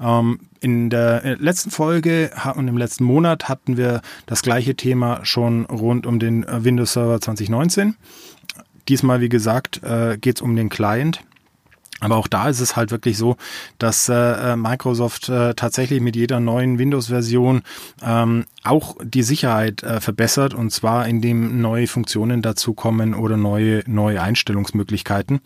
Ähm, 0.00 0.40
in 0.60 0.88
der 0.88 1.24
äh, 1.24 1.34
letzten 1.34 1.70
Folge 1.70 2.30
und 2.54 2.68
im 2.68 2.78
letzten 2.78 3.04
Monat 3.04 3.50
hatten 3.50 3.76
wir 3.76 4.00
das 4.24 4.42
gleiche 4.42 4.76
Thema 4.76 5.24
schon 5.24 5.66
rund 5.66 6.06
um 6.06 6.18
den 6.18 6.44
äh, 6.44 6.64
Windows 6.64 6.94
Server 6.94 7.20
2019. 7.20 7.96
Diesmal, 8.88 9.20
wie 9.20 9.28
gesagt, 9.28 9.82
äh, 9.82 10.18
geht 10.18 10.36
es 10.36 10.42
um 10.42 10.56
den 10.56 10.68
Client. 10.68 11.20
Aber 12.02 12.16
auch 12.16 12.26
da 12.26 12.48
ist 12.48 12.60
es 12.60 12.74
halt 12.74 12.90
wirklich 12.90 13.16
so, 13.16 13.36
dass 13.78 14.08
äh, 14.08 14.14
äh, 14.14 14.56
Microsoft 14.56 15.28
äh, 15.28 15.54
tatsächlich 15.54 16.00
mit 16.00 16.16
jeder 16.16 16.40
neuen 16.40 16.78
Windows-Version 16.78 17.62
ähm, 18.02 18.44
auch 18.64 18.96
die 19.02 19.22
Sicherheit 19.22 19.84
äh, 19.84 20.00
verbessert 20.00 20.52
und 20.52 20.72
zwar 20.72 21.06
indem 21.06 21.60
neue 21.60 21.86
Funktionen 21.86 22.42
dazukommen 22.42 23.14
oder 23.14 23.36
neue 23.36 23.84
neue 23.86 24.20
Einstellungsmöglichkeiten. 24.20 25.40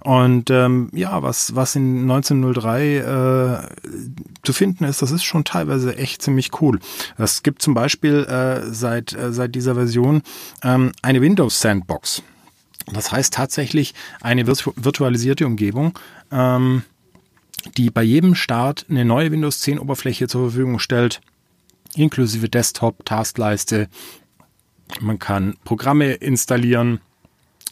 Und 0.00 0.50
ähm, 0.50 0.90
ja, 0.92 1.22
was 1.22 1.54
was 1.54 1.76
in 1.76 2.10
1903 2.10 2.96
äh, 2.96 3.92
zu 4.42 4.52
finden 4.52 4.82
ist, 4.82 5.02
das 5.02 5.12
ist 5.12 5.22
schon 5.22 5.44
teilweise 5.44 5.96
echt 5.96 6.20
ziemlich 6.20 6.50
cool. 6.60 6.80
Es 7.16 7.44
gibt 7.44 7.62
zum 7.62 7.74
Beispiel 7.74 8.24
äh, 8.24 8.72
seit 8.72 9.12
äh, 9.12 9.32
seit 9.32 9.54
dieser 9.54 9.76
Version 9.76 10.22
ähm, 10.64 10.90
eine 11.00 11.20
Windows 11.20 11.60
Sandbox. 11.60 12.24
Das 12.86 13.12
heißt 13.12 13.34
tatsächlich 13.34 13.94
eine 14.20 14.46
virtualisierte 14.46 15.46
Umgebung, 15.46 15.98
ähm, 16.30 16.82
die 17.76 17.90
bei 17.90 18.02
jedem 18.02 18.34
Start 18.34 18.86
eine 18.88 19.04
neue 19.04 19.30
Windows 19.30 19.60
10 19.60 19.78
Oberfläche 19.78 20.26
zur 20.28 20.50
Verfügung 20.50 20.78
stellt, 20.78 21.20
inklusive 21.94 22.48
Desktop, 22.48 23.04
Taskleiste. 23.04 23.88
Man 25.00 25.18
kann 25.18 25.56
Programme 25.64 26.12
installieren, 26.14 27.00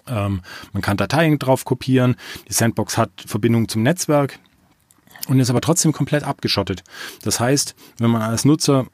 ähm, 0.07 0.43
man 0.73 0.83
kann 0.83 0.97
Dateien 0.97 1.39
drauf 1.39 1.65
kopieren. 1.65 2.17
Die 2.49 2.53
Sandbox 2.53 2.97
hat 2.97 3.11
Verbindung 3.27 3.69
zum 3.69 3.83
Netzwerk 3.83 4.39
und 5.29 5.41
ist 5.41 5.51
aber 5.51 5.61
trotzdem 5.61 5.93
komplett 5.93 6.25
abgeschottet. 6.25 6.83
Das 7.23 7.41
heißt, 7.41 7.75
wenn 7.99 8.11
man 8.11 8.23
als 8.23 8.45
Nutzer 8.45 8.87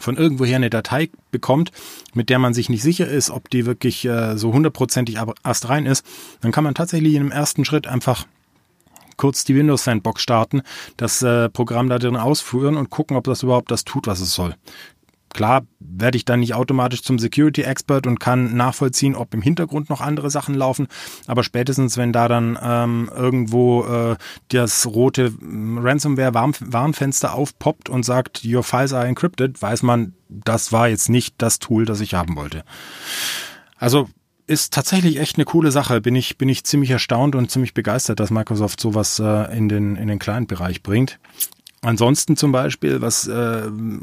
von 0.00 0.16
irgendwoher 0.16 0.56
eine 0.56 0.70
Datei 0.70 1.10
bekommt, 1.30 1.70
mit 2.14 2.28
der 2.28 2.38
man 2.38 2.54
sich 2.54 2.68
nicht 2.68 2.82
sicher 2.82 3.06
ist, 3.06 3.30
ob 3.30 3.50
die 3.50 3.66
wirklich 3.66 4.04
äh, 4.04 4.36
so 4.36 4.52
hundertprozentig 4.52 5.18
astrein 5.42 5.86
ist, 5.86 6.04
dann 6.40 6.52
kann 6.52 6.64
man 6.64 6.74
tatsächlich 6.74 7.14
in 7.14 7.22
dem 7.22 7.32
ersten 7.32 7.64
Schritt 7.64 7.86
einfach 7.86 8.26
kurz 9.16 9.44
die 9.44 9.54
Windows 9.54 9.84
Sandbox 9.84 10.22
starten, 10.22 10.62
das 10.96 11.22
äh, 11.22 11.50
Programm 11.50 11.90
da 11.90 11.98
drin 11.98 12.16
ausführen 12.16 12.76
und 12.76 12.88
gucken, 12.88 13.18
ob 13.18 13.24
das 13.24 13.42
überhaupt 13.42 13.70
das 13.70 13.84
tut, 13.84 14.06
was 14.06 14.20
es 14.20 14.34
soll. 14.34 14.54
Klar 15.32 15.62
werde 15.78 16.16
ich 16.16 16.24
dann 16.24 16.40
nicht 16.40 16.54
automatisch 16.54 17.02
zum 17.02 17.18
Security 17.18 17.62
Expert 17.62 18.06
und 18.06 18.18
kann 18.18 18.56
nachvollziehen, 18.56 19.14
ob 19.14 19.32
im 19.32 19.42
Hintergrund 19.42 19.88
noch 19.88 20.00
andere 20.00 20.30
Sachen 20.30 20.54
laufen. 20.54 20.88
Aber 21.26 21.44
spätestens, 21.44 21.96
wenn 21.96 22.12
da 22.12 22.28
dann 22.28 22.58
ähm, 22.60 23.10
irgendwo 23.14 23.84
äh, 23.84 24.16
das 24.48 24.86
rote 24.86 25.30
mm, 25.30 25.78
Ransomware-Warnfenster 25.78 27.32
aufpoppt 27.32 27.88
und 27.88 28.04
sagt, 28.04 28.44
Your 28.44 28.64
files 28.64 28.92
are 28.92 29.06
encrypted, 29.06 29.60
weiß 29.62 29.82
man, 29.82 30.14
das 30.28 30.72
war 30.72 30.88
jetzt 30.88 31.08
nicht 31.08 31.36
das 31.38 31.58
Tool, 31.60 31.84
das 31.84 32.00
ich 32.00 32.14
haben 32.14 32.36
wollte. 32.36 32.64
Also 33.76 34.08
ist 34.50 34.72
tatsächlich 34.72 35.18
echt 35.18 35.36
eine 35.36 35.44
coole 35.44 35.70
Sache. 35.70 36.00
Bin 36.00 36.16
ich, 36.16 36.36
bin 36.36 36.48
ich 36.48 36.64
ziemlich 36.64 36.90
erstaunt 36.90 37.36
und 37.36 37.52
ziemlich 37.52 37.72
begeistert, 37.72 38.18
dass 38.18 38.30
Microsoft 38.32 38.80
sowas 38.80 39.20
äh, 39.20 39.56
in 39.56 39.68
den, 39.68 39.94
in 39.94 40.08
den 40.08 40.18
Client-Bereich 40.18 40.82
bringt. 40.82 41.20
Ansonsten 41.82 42.36
zum 42.36 42.52
Beispiel, 42.52 43.00
was 43.00 43.26
äh, 43.26 43.62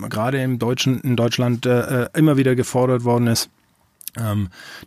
gerade 0.09 0.41
im 0.41 0.57
Deutschen, 0.57 0.99
in 1.01 1.15
Deutschland 1.15 1.65
äh, 1.65 2.03
äh 2.03 2.09
immer 2.15 2.37
wieder 2.37 2.55
gefordert 2.55 3.03
worden 3.03 3.27
ist, 3.27 3.49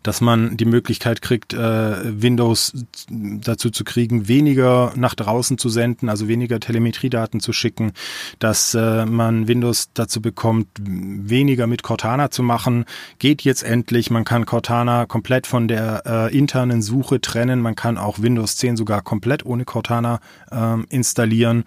dass 0.03 0.21
man 0.21 0.57
die 0.57 0.65
Möglichkeit 0.65 1.23
kriegt, 1.23 1.53
äh, 1.53 2.23
Windows 2.23 2.73
dazu 3.11 3.71
zu 3.71 3.85
kriegen, 3.85 4.29
weniger 4.29 4.93
nach 4.97 5.15
draußen 5.15 5.59
zu 5.59 5.69
senden, 5.69 6.09
also 6.09 6.29
weniger 6.29 6.61
Telemetriedaten 6.61 7.41
zu 7.41 7.53
schicken, 7.53 7.93
dass 8.39 8.75
äh, 8.75 9.07
man 9.07 9.49
Windows 9.49 9.91
dazu 9.95 10.21
bekommt, 10.21 10.69
weniger 10.79 11.67
mit 11.67 11.83
Cortana 11.83 12.31
zu 12.31 12.43
machen, 12.43 12.85
geht 13.19 13.43
jetzt 13.43 13.63
endlich. 13.63 14.11
Man 14.11 14.25
kann 14.25 14.47
Cortana 14.47 15.07
komplett 15.07 15.47
von 15.47 15.69
der 15.69 16.03
äh, 16.07 16.37
internen 16.37 16.83
Suche 16.83 17.21
trennen. 17.21 17.61
Man 17.61 17.77
kann 17.77 17.99
auch 17.99 18.21
Windows 18.21 18.57
10 18.57 18.77
sogar 18.77 19.03
komplett 19.03 19.45
ohne 19.47 19.65
Cortana 19.65 20.21
ähm, 20.51 20.87
installieren. 20.89 21.65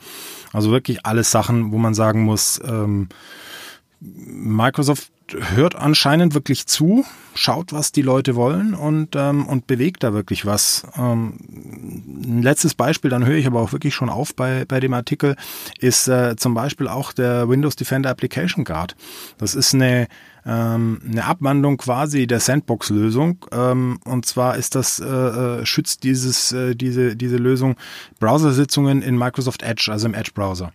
Also 0.52 0.72
wirklich 0.72 1.06
alles 1.06 1.32
Sachen, 1.32 1.72
wo 1.72 1.78
man 1.78 1.94
sagen 1.94 2.24
muss, 2.24 2.60
ähm, 2.66 3.10
Microsoft 4.06 5.12
hört 5.32 5.76
anscheinend 5.76 6.34
wirklich 6.34 6.68
zu, 6.68 7.06
schaut, 7.34 7.72
was 7.72 7.94
die 7.94 8.02
Leute 8.02 8.36
wollen 8.36 8.74
und, 8.74 9.16
ähm, 9.16 9.48
und 9.48 9.66
bewegt 9.66 10.04
da 10.04 10.14
wirklich 10.14 10.46
was. 10.46 10.86
Ähm, 10.98 11.38
ein 12.26 12.42
letztes 12.42 12.74
Beispiel, 12.74 13.10
dann 13.10 13.26
höre 13.26 13.38
ich 13.38 13.48
aber 13.48 13.62
auch 13.62 13.72
wirklich 13.72 13.96
schon 13.96 14.10
auf 14.10 14.36
bei, 14.36 14.66
bei 14.66 14.82
dem 14.82 14.94
Artikel, 14.94 15.36
ist 15.80 16.10
äh, 16.10 16.36
zum 16.36 16.54
Beispiel 16.54 16.90
auch 16.90 17.14
der 17.14 17.48
Windows 17.48 17.78
Defender 17.78 18.10
Application 18.10 18.66
Guard. 18.66 18.96
Das 19.38 19.56
ist 19.56 19.74
eine 19.74 20.08
ähm, 20.46 21.00
eine 21.10 21.24
Abwandlung 21.24 21.78
quasi 21.78 22.28
der 22.28 22.42
Sandbox-Lösung. 22.42 23.46
Ähm, 23.54 24.00
und 24.04 24.26
zwar 24.26 24.58
ist 24.58 24.76
das 24.76 25.00
äh, 25.00 25.06
äh, 25.06 25.66
schützt 25.66 26.04
dieses 26.04 26.52
äh, 26.52 26.76
diese 26.76 27.16
diese 27.16 27.38
Lösung 27.38 27.78
Browsersitzungen 28.20 29.02
in 29.02 29.18
Microsoft 29.18 29.64
Edge, 29.64 29.90
also 29.90 30.06
im 30.06 30.14
Edge-Browser 30.14 30.74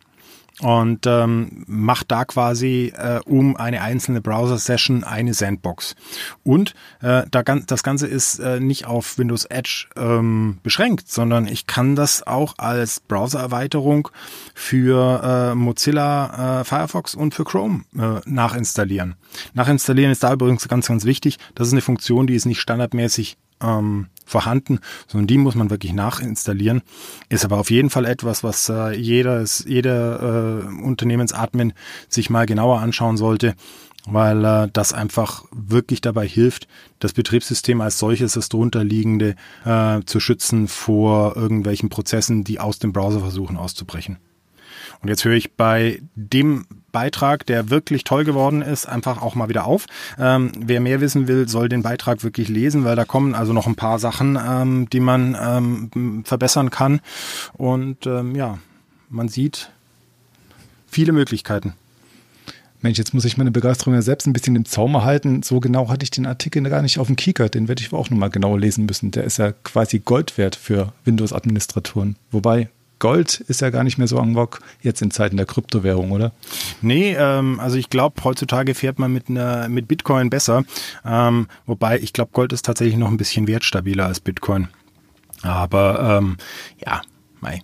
und 0.60 1.06
ähm, 1.06 1.64
macht 1.66 2.10
da 2.10 2.24
quasi 2.24 2.92
äh, 2.96 3.20
um 3.24 3.56
eine 3.56 3.82
einzelne 3.82 4.20
Browser-Session 4.20 5.04
eine 5.04 5.34
Sandbox. 5.34 5.94
Und 6.42 6.74
äh, 7.00 7.22
da, 7.30 7.42
das 7.42 7.82
Ganze 7.82 8.06
ist 8.06 8.38
äh, 8.40 8.58
nicht 8.60 8.86
auf 8.86 9.18
Windows 9.18 9.44
Edge 9.44 9.86
ähm, 9.96 10.58
beschränkt, 10.62 11.10
sondern 11.10 11.46
ich 11.46 11.66
kann 11.66 11.94
das 11.94 12.26
auch 12.26 12.54
als 12.58 13.00
Browser-Erweiterung 13.00 14.08
für 14.54 15.22
äh, 15.22 15.54
Mozilla 15.54 16.60
äh, 16.60 16.64
Firefox 16.64 17.14
und 17.14 17.34
für 17.34 17.44
Chrome 17.44 17.84
äh, 17.96 18.20
nachinstallieren. 18.24 19.14
Nachinstallieren 19.54 20.10
ist 20.10 20.22
da 20.22 20.32
übrigens 20.32 20.66
ganz, 20.68 20.88
ganz 20.88 21.04
wichtig. 21.04 21.38
Das 21.54 21.68
ist 21.68 21.72
eine 21.72 21.82
Funktion, 21.82 22.26
die 22.26 22.34
ist 22.34 22.46
nicht 22.46 22.60
standardmäßig 22.60 23.36
ähm, 23.62 24.06
vorhanden, 24.24 24.80
sondern 25.06 25.26
die 25.26 25.38
muss 25.38 25.54
man 25.54 25.70
wirklich 25.70 25.92
nachinstallieren. 25.92 26.82
Ist 27.28 27.44
aber 27.44 27.58
auf 27.58 27.70
jeden 27.70 27.90
Fall 27.90 28.04
etwas, 28.04 28.44
was 28.44 28.68
äh, 28.68 28.94
jedes, 28.94 29.64
jeder 29.66 30.62
äh, 30.62 30.82
Unternehmensadmin 30.82 31.72
sich 32.08 32.30
mal 32.30 32.46
genauer 32.46 32.80
anschauen 32.80 33.16
sollte, 33.16 33.54
weil 34.06 34.44
äh, 34.44 34.68
das 34.72 34.92
einfach 34.92 35.44
wirklich 35.50 36.00
dabei 36.00 36.26
hilft, 36.26 36.68
das 36.98 37.12
Betriebssystem 37.12 37.80
als 37.80 37.98
solches, 37.98 38.32
das 38.32 38.48
drunterliegende, 38.48 39.34
äh, 39.64 40.00
zu 40.04 40.20
schützen 40.20 40.68
vor 40.68 41.36
irgendwelchen 41.36 41.88
Prozessen, 41.88 42.44
die 42.44 42.60
aus 42.60 42.78
dem 42.78 42.92
Browser 42.92 43.20
versuchen 43.20 43.56
auszubrechen. 43.56 44.18
Und 45.02 45.08
jetzt 45.08 45.24
höre 45.24 45.34
ich 45.34 45.52
bei 45.54 46.00
dem 46.14 46.66
Beitrag, 46.92 47.46
der 47.46 47.70
wirklich 47.70 48.04
toll 48.04 48.24
geworden 48.24 48.62
ist, 48.62 48.86
einfach 48.86 49.22
auch 49.22 49.34
mal 49.34 49.48
wieder 49.48 49.66
auf. 49.66 49.86
Ähm, 50.18 50.52
wer 50.58 50.80
mehr 50.80 51.00
wissen 51.00 51.28
will, 51.28 51.48
soll 51.48 51.68
den 51.68 51.82
Beitrag 51.82 52.24
wirklich 52.24 52.48
lesen, 52.48 52.84
weil 52.84 52.96
da 52.96 53.04
kommen 53.04 53.34
also 53.34 53.52
noch 53.52 53.66
ein 53.66 53.76
paar 53.76 53.98
Sachen, 53.98 54.38
ähm, 54.42 54.88
die 54.90 55.00
man 55.00 55.36
ähm, 55.40 56.24
verbessern 56.24 56.70
kann. 56.70 57.00
Und 57.54 58.06
ähm, 58.06 58.34
ja, 58.34 58.58
man 59.10 59.28
sieht 59.28 59.70
viele 60.86 61.12
Möglichkeiten. 61.12 61.74
Mensch, 62.80 62.98
jetzt 62.98 63.12
muss 63.12 63.24
ich 63.24 63.36
meine 63.36 63.50
Begeisterung 63.50 63.94
ja 63.94 64.02
selbst 64.02 64.26
ein 64.26 64.32
bisschen 64.32 64.54
im 64.54 64.64
Zaum 64.64 64.94
erhalten. 64.94 65.42
So 65.42 65.58
genau 65.58 65.88
hatte 65.88 66.04
ich 66.04 66.10
den 66.10 66.26
Artikel 66.26 66.62
gar 66.62 66.80
nicht 66.80 66.98
auf 67.00 67.08
dem 67.08 67.16
Kieker. 67.16 67.48
Den 67.48 67.66
werde 67.66 67.82
ich 67.82 67.92
auch 67.92 68.08
nochmal 68.08 68.30
genau 68.30 68.56
lesen 68.56 68.86
müssen. 68.86 69.10
Der 69.10 69.24
ist 69.24 69.38
ja 69.38 69.52
quasi 69.52 69.98
Gold 69.98 70.38
wert 70.38 70.54
für 70.54 70.92
Windows-Administratoren. 71.04 72.16
Wobei, 72.30 72.68
Gold 72.98 73.40
ist 73.48 73.60
ja 73.60 73.70
gar 73.70 73.84
nicht 73.84 73.98
mehr 73.98 74.08
so 74.08 74.18
en 74.18 74.34
vogue 74.34 74.60
jetzt 74.82 75.02
in 75.02 75.10
Zeiten 75.10 75.36
der 75.36 75.46
Kryptowährung, 75.46 76.10
oder? 76.12 76.32
Nee, 76.82 77.14
ähm, 77.18 77.60
also 77.60 77.76
ich 77.76 77.90
glaube, 77.90 78.22
heutzutage 78.24 78.74
fährt 78.74 78.98
man 78.98 79.12
mit, 79.12 79.28
einer, 79.28 79.68
mit 79.68 79.88
Bitcoin 79.88 80.30
besser. 80.30 80.64
Ähm, 81.04 81.46
wobei 81.66 81.98
ich 81.98 82.12
glaube, 82.12 82.30
Gold 82.32 82.52
ist 82.52 82.64
tatsächlich 82.64 82.96
noch 82.96 83.08
ein 83.08 83.16
bisschen 83.16 83.46
wertstabiler 83.46 84.06
als 84.06 84.20
Bitcoin. 84.20 84.68
Aber 85.42 86.18
ähm, 86.18 86.36
ja, 86.84 87.02
mei. 87.40 87.60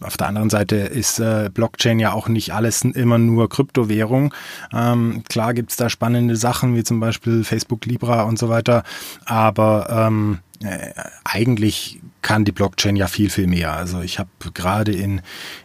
Auf 0.00 0.16
der 0.16 0.26
anderen 0.26 0.50
Seite 0.50 0.76
ist 0.76 1.20
äh, 1.20 1.48
Blockchain 1.52 2.00
ja 2.00 2.12
auch 2.12 2.26
nicht 2.26 2.52
alles 2.52 2.82
immer 2.82 3.18
nur 3.18 3.48
Kryptowährung. 3.48 4.34
Ähm, 4.72 5.22
klar 5.28 5.54
gibt's 5.54 5.76
da 5.76 5.88
spannende 5.88 6.34
Sachen 6.34 6.74
wie 6.74 6.82
zum 6.82 6.98
Beispiel 6.98 7.44
Facebook 7.44 7.86
Libra 7.86 8.22
und 8.22 8.36
so 8.36 8.48
weiter, 8.48 8.82
aber 9.26 9.86
ähm, 9.88 10.40
äh, 10.62 10.92
eigentlich 11.24 12.00
kann 12.22 12.44
die 12.44 12.52
Blockchain 12.52 12.96
ja 12.96 13.06
viel, 13.06 13.30
viel 13.30 13.46
mehr. 13.46 13.74
Also 13.74 14.00
ich 14.00 14.18
habe 14.18 14.28
gerade 14.52 14.92
in, 14.92 15.20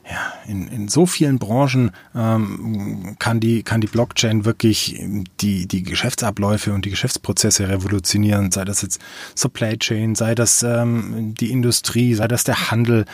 ja, 0.07 0.33
in, 0.47 0.67
in 0.67 0.87
so 0.89 1.07
vielen 1.07 1.39
Branchen 1.39 1.91
ähm, 2.15 3.15
kann, 3.17 3.39
die, 3.39 3.63
kann 3.63 3.81
die 3.81 3.87
Blockchain 3.87 4.45
wirklich 4.45 5.01
die, 5.39 5.67
die 5.67 5.81
Geschäftsabläufe 5.81 6.71
und 6.73 6.85
die 6.85 6.91
Geschäftsprozesse 6.91 7.67
revolutionieren, 7.67 8.51
sei 8.51 8.63
das 8.63 8.83
jetzt 8.83 9.01
Supply 9.33 9.75
Chain, 9.77 10.13
sei 10.13 10.35
das 10.35 10.61
ähm, 10.61 11.33
die 11.33 11.51
Industrie, 11.51 12.13
sei 12.13 12.27
das 12.27 12.43
der 12.43 12.69
Handel. 12.69 13.05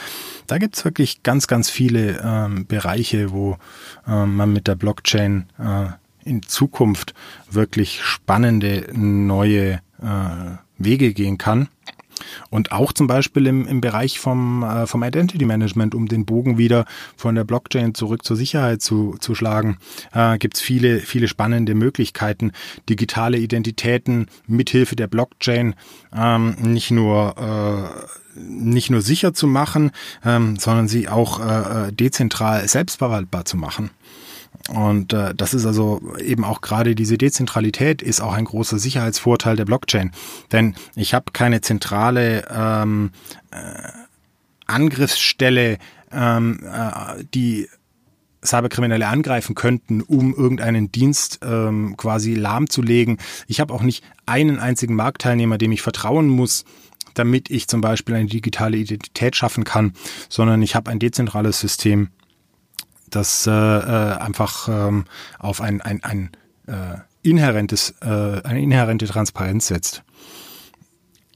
Da 0.47 0.57
gibt's 0.57 0.83
wirklich 0.83 1.23
ganz, 1.23 1.47
ganz 1.47 1.69
viele 1.69 2.19
ähm, 2.21 2.65
Bereiche, 2.67 3.31
wo 3.31 3.57
ähm, 4.05 4.35
man 4.35 4.51
mit 4.51 4.67
der 4.67 4.75
Blockchain 4.75 5.45
äh, 5.57 5.87
in 6.27 6.43
Zukunft 6.43 7.13
wirklich 7.49 8.01
spannende 8.03 8.87
neue 8.93 9.79
äh, 10.01 10.57
Wege 10.77 11.13
gehen 11.13 11.37
kann. 11.37 11.69
Und 12.49 12.71
auch 12.71 12.93
zum 12.93 13.07
Beispiel 13.07 13.47
im, 13.47 13.67
im 13.67 13.81
Bereich 13.81 14.19
vom, 14.19 14.63
äh, 14.63 14.87
vom 14.87 15.03
Identity 15.03 15.45
Management, 15.45 15.95
um 15.95 16.07
den 16.07 16.25
Bogen 16.25 16.57
wieder 16.57 16.85
von 17.15 17.35
der 17.35 17.43
Blockchain 17.43 17.93
zurück 17.93 18.23
zur 18.23 18.35
Sicherheit 18.35 18.81
zu, 18.81 19.15
zu 19.19 19.35
schlagen, 19.35 19.77
äh, 20.13 20.37
gibt 20.37 20.55
es 20.55 20.61
viele, 20.61 20.99
viele 20.99 21.27
spannende 21.27 21.75
Möglichkeiten, 21.75 22.51
digitale 22.89 23.37
Identitäten 23.37 24.27
mithilfe 24.47 24.95
der 24.95 25.07
Blockchain 25.07 25.75
ähm, 26.15 26.55
nicht 26.61 26.91
nur 26.91 27.35
äh, 27.37 28.17
nicht 28.39 28.91
nur 28.91 29.01
sicher 29.01 29.33
zu 29.33 29.47
machen, 29.47 29.89
ähm, 30.23 30.57
sondern 30.57 30.87
sie 30.87 31.07
auch 31.07 31.39
äh, 31.39 31.87
äh 31.87 31.91
dezentral 31.91 32.67
selbstverwaltbar 32.67 33.45
zu 33.45 33.57
machen. 33.57 33.89
Und 34.69 35.13
äh, 35.13 35.33
das 35.33 35.53
ist 35.53 35.65
also 35.65 36.01
eben 36.19 36.43
auch 36.43 36.61
gerade 36.61 36.95
diese 36.95 37.17
Dezentralität 37.17 38.01
ist 38.01 38.21
auch 38.21 38.33
ein 38.33 38.45
großer 38.45 38.79
Sicherheitsvorteil 38.79 39.55
der 39.55 39.65
Blockchain. 39.65 40.11
Denn 40.51 40.75
ich 40.95 41.13
habe 41.13 41.31
keine 41.31 41.61
zentrale 41.61 42.45
ähm, 42.49 43.11
äh, 43.51 43.57
Angriffsstelle, 44.65 45.77
ähm, 46.11 46.59
äh, 46.63 47.23
die 47.33 47.67
Cyberkriminelle 48.45 49.07
angreifen 49.07 49.55
könnten, 49.55 50.01
um 50.01 50.33
irgendeinen 50.33 50.91
Dienst 50.91 51.39
ähm, 51.43 51.95
quasi 51.97 52.35
lahmzulegen. 52.35 53.17
Ich 53.47 53.59
habe 53.59 53.73
auch 53.73 53.81
nicht 53.81 54.03
einen 54.25 54.59
einzigen 54.59 54.95
Marktteilnehmer, 54.95 55.57
dem 55.57 55.71
ich 55.71 55.81
vertrauen 55.81 56.27
muss, 56.27 56.65
damit 57.13 57.49
ich 57.49 57.67
zum 57.67 57.81
Beispiel 57.81 58.15
eine 58.15 58.27
digitale 58.27 58.77
Identität 58.77 59.35
schaffen 59.35 59.63
kann, 59.63 59.93
sondern 60.29 60.61
ich 60.61 60.75
habe 60.75 60.91
ein 60.91 60.99
dezentrales 60.99 61.59
System, 61.59 62.09
das 63.09 63.47
äh, 63.47 63.51
äh, 63.51 64.17
einfach 64.17 64.67
ähm, 64.69 65.05
auf 65.39 65.61
ein, 65.61 65.81
ein, 65.81 66.03
ein 66.03 66.31
äh, 66.67 66.97
inhärentes, 67.21 67.95
äh, 68.01 68.41
eine 68.43 68.61
inhärente 68.61 69.07
Transparenz 69.07 69.67
setzt. 69.67 70.03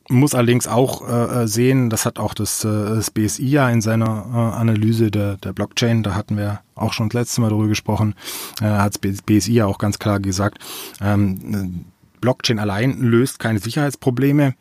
Muss 0.10 0.36
allerdings 0.36 0.68
auch 0.68 1.08
äh, 1.08 1.44
äh 1.44 1.48
sehen, 1.48 1.90
das 1.90 2.06
hat 2.06 2.20
auch 2.20 2.34
das, 2.34 2.66
äh, 2.66 2.68
das 2.68 3.12
BSI 3.12 3.48
ja 3.48 3.70
in 3.70 3.82
seiner 3.82 4.26
äh, 4.34 4.60
Analyse 4.60 5.10
der, 5.10 5.38
der 5.38 5.54
Blockchain, 5.54 6.04
da 6.04 6.16
hatten 6.16 6.38
wir 6.38 6.60
auch 6.76 6.92
schon 6.92 7.10
das 7.10 7.14
letzte 7.22 7.42
Mal 7.42 7.50
darüber 7.50 7.70
gesprochen, 7.70 8.16
äh, 8.60 8.66
hat 8.66 9.00
das 9.04 9.22
BSI 9.22 9.54
ja 9.54 9.66
auch 9.68 9.78
ganz 9.78 10.00
klar 10.00 10.20
gesagt, 10.20 10.60
ähm, 11.02 11.86
Blockchain 12.20 12.60
allein 12.60 13.00
löst 13.00 13.40
keine 13.40 13.60
Sicherheitsprobleme, 13.60 14.56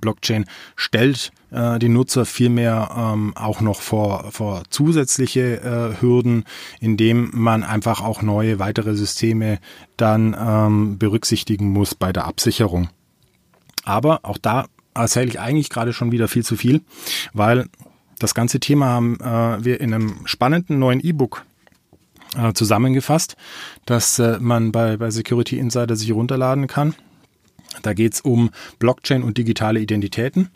Blockchain 0.00 0.44
stellt 0.76 1.32
äh, 1.50 1.78
die 1.78 1.88
Nutzer 1.88 2.24
vielmehr 2.24 2.90
ähm, 2.96 3.36
auch 3.36 3.60
noch 3.60 3.80
vor, 3.80 4.30
vor 4.30 4.62
zusätzliche 4.70 5.60
äh, 5.60 6.00
Hürden, 6.00 6.44
indem 6.80 7.30
man 7.32 7.62
einfach 7.62 8.02
auch 8.02 8.22
neue 8.22 8.58
weitere 8.58 8.94
Systeme 8.94 9.58
dann 9.96 10.36
ähm, 10.38 10.98
berücksichtigen 10.98 11.70
muss 11.70 11.94
bei 11.94 12.12
der 12.12 12.26
Absicherung. 12.26 12.88
Aber 13.84 14.20
auch 14.22 14.38
da 14.38 14.66
erzähle 14.94 15.28
ich 15.28 15.40
eigentlich 15.40 15.70
gerade 15.70 15.92
schon 15.92 16.12
wieder 16.12 16.28
viel 16.28 16.44
zu 16.44 16.56
viel, 16.56 16.82
weil 17.32 17.68
das 18.18 18.34
ganze 18.34 18.60
Thema 18.60 18.86
haben 18.86 19.18
äh, 19.20 19.64
wir 19.64 19.80
in 19.80 19.94
einem 19.94 20.26
spannenden 20.26 20.78
neuen 20.78 21.00
E-Book 21.00 21.44
äh, 22.36 22.52
zusammengefasst, 22.52 23.36
das 23.86 24.18
äh, 24.18 24.38
man 24.40 24.72
bei, 24.72 24.96
bei 24.96 25.10
Security 25.10 25.58
Insider 25.58 25.96
sich 25.96 26.12
runterladen 26.12 26.66
kann. 26.66 26.94
Da 27.82 27.92
geht's 27.94 28.20
um 28.20 28.50
Blockchain 28.78 29.22
und 29.22 29.38
digitale 29.38 29.80
Identitäten. 29.80 30.48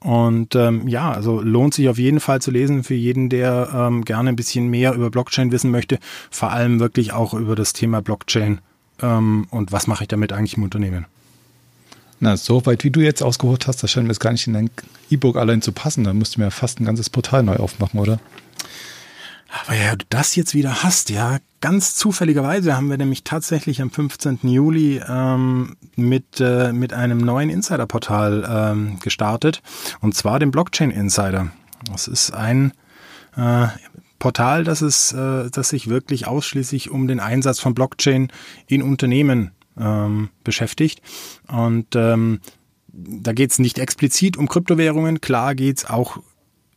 Und 0.00 0.54
ähm, 0.54 0.88
ja, 0.88 1.12
also 1.12 1.40
lohnt 1.40 1.74
sich 1.74 1.88
auf 1.88 1.98
jeden 1.98 2.20
Fall 2.20 2.40
zu 2.40 2.50
lesen 2.50 2.84
für 2.84 2.94
jeden, 2.94 3.28
der 3.28 3.70
ähm, 3.74 4.04
gerne 4.04 4.30
ein 4.30 4.36
bisschen 4.36 4.68
mehr 4.68 4.94
über 4.94 5.10
Blockchain 5.10 5.52
wissen 5.52 5.70
möchte. 5.70 5.98
Vor 6.30 6.50
allem 6.50 6.80
wirklich 6.80 7.12
auch 7.12 7.34
über 7.34 7.56
das 7.56 7.72
Thema 7.72 8.02
Blockchain 8.02 8.60
ähm, 9.02 9.46
und 9.50 9.72
was 9.72 9.86
mache 9.86 10.04
ich 10.04 10.08
damit 10.08 10.32
eigentlich 10.32 10.56
im 10.56 10.62
Unternehmen. 10.62 11.06
Na, 12.20 12.36
so 12.36 12.64
weit 12.64 12.84
wie 12.84 12.90
du 12.90 13.00
jetzt 13.00 13.22
ausgeholt 13.22 13.66
hast, 13.66 13.82
das 13.82 13.90
scheint 13.90 14.06
mir 14.06 14.12
jetzt 14.12 14.20
gar 14.20 14.32
nicht 14.32 14.46
in 14.46 14.54
dein 14.54 14.70
E-Book 15.10 15.36
allein 15.36 15.62
zu 15.62 15.72
passen. 15.72 16.04
Da 16.04 16.14
musst 16.14 16.36
du 16.36 16.40
mir 16.40 16.50
fast 16.50 16.80
ein 16.80 16.84
ganzes 16.84 17.10
Portal 17.10 17.42
neu 17.42 17.56
aufmachen, 17.56 18.00
oder? 18.00 18.20
Aber 19.62 19.76
ja, 19.76 19.94
du 19.94 20.04
das 20.08 20.34
jetzt 20.34 20.54
wieder 20.54 20.82
hast, 20.82 21.10
ja, 21.10 21.38
ganz 21.60 21.94
zufälligerweise 21.94 22.76
haben 22.76 22.90
wir 22.90 22.98
nämlich 22.98 23.22
tatsächlich 23.22 23.80
am 23.80 23.90
15. 23.90 24.40
Juli 24.42 25.00
ähm, 25.08 25.76
mit, 25.96 26.40
äh, 26.40 26.72
mit 26.72 26.92
einem 26.92 27.18
neuen 27.18 27.50
Insider-Portal 27.50 28.46
ähm, 28.48 28.98
gestartet, 29.00 29.62
und 30.00 30.14
zwar 30.14 30.40
dem 30.40 30.50
Blockchain 30.50 30.90
Insider. 30.90 31.52
Das 31.90 32.08
ist 32.08 32.32
ein 32.32 32.72
äh, 33.36 33.68
Portal, 34.18 34.64
das, 34.64 34.80
es, 34.80 35.12
äh, 35.12 35.50
das 35.50 35.68
sich 35.68 35.88
wirklich 35.88 36.26
ausschließlich 36.26 36.90
um 36.90 37.06
den 37.06 37.20
Einsatz 37.20 37.60
von 37.60 37.74
Blockchain 37.74 38.32
in 38.66 38.82
Unternehmen 38.82 39.52
ähm, 39.78 40.30
beschäftigt. 40.42 41.00
Und 41.46 41.94
ähm, 41.94 42.40
da 42.88 43.32
geht 43.32 43.52
es 43.52 43.58
nicht 43.58 43.78
explizit 43.78 44.36
um 44.36 44.48
Kryptowährungen, 44.48 45.20
klar 45.20 45.54
geht 45.54 45.78
es 45.78 45.84
auch 45.84 46.18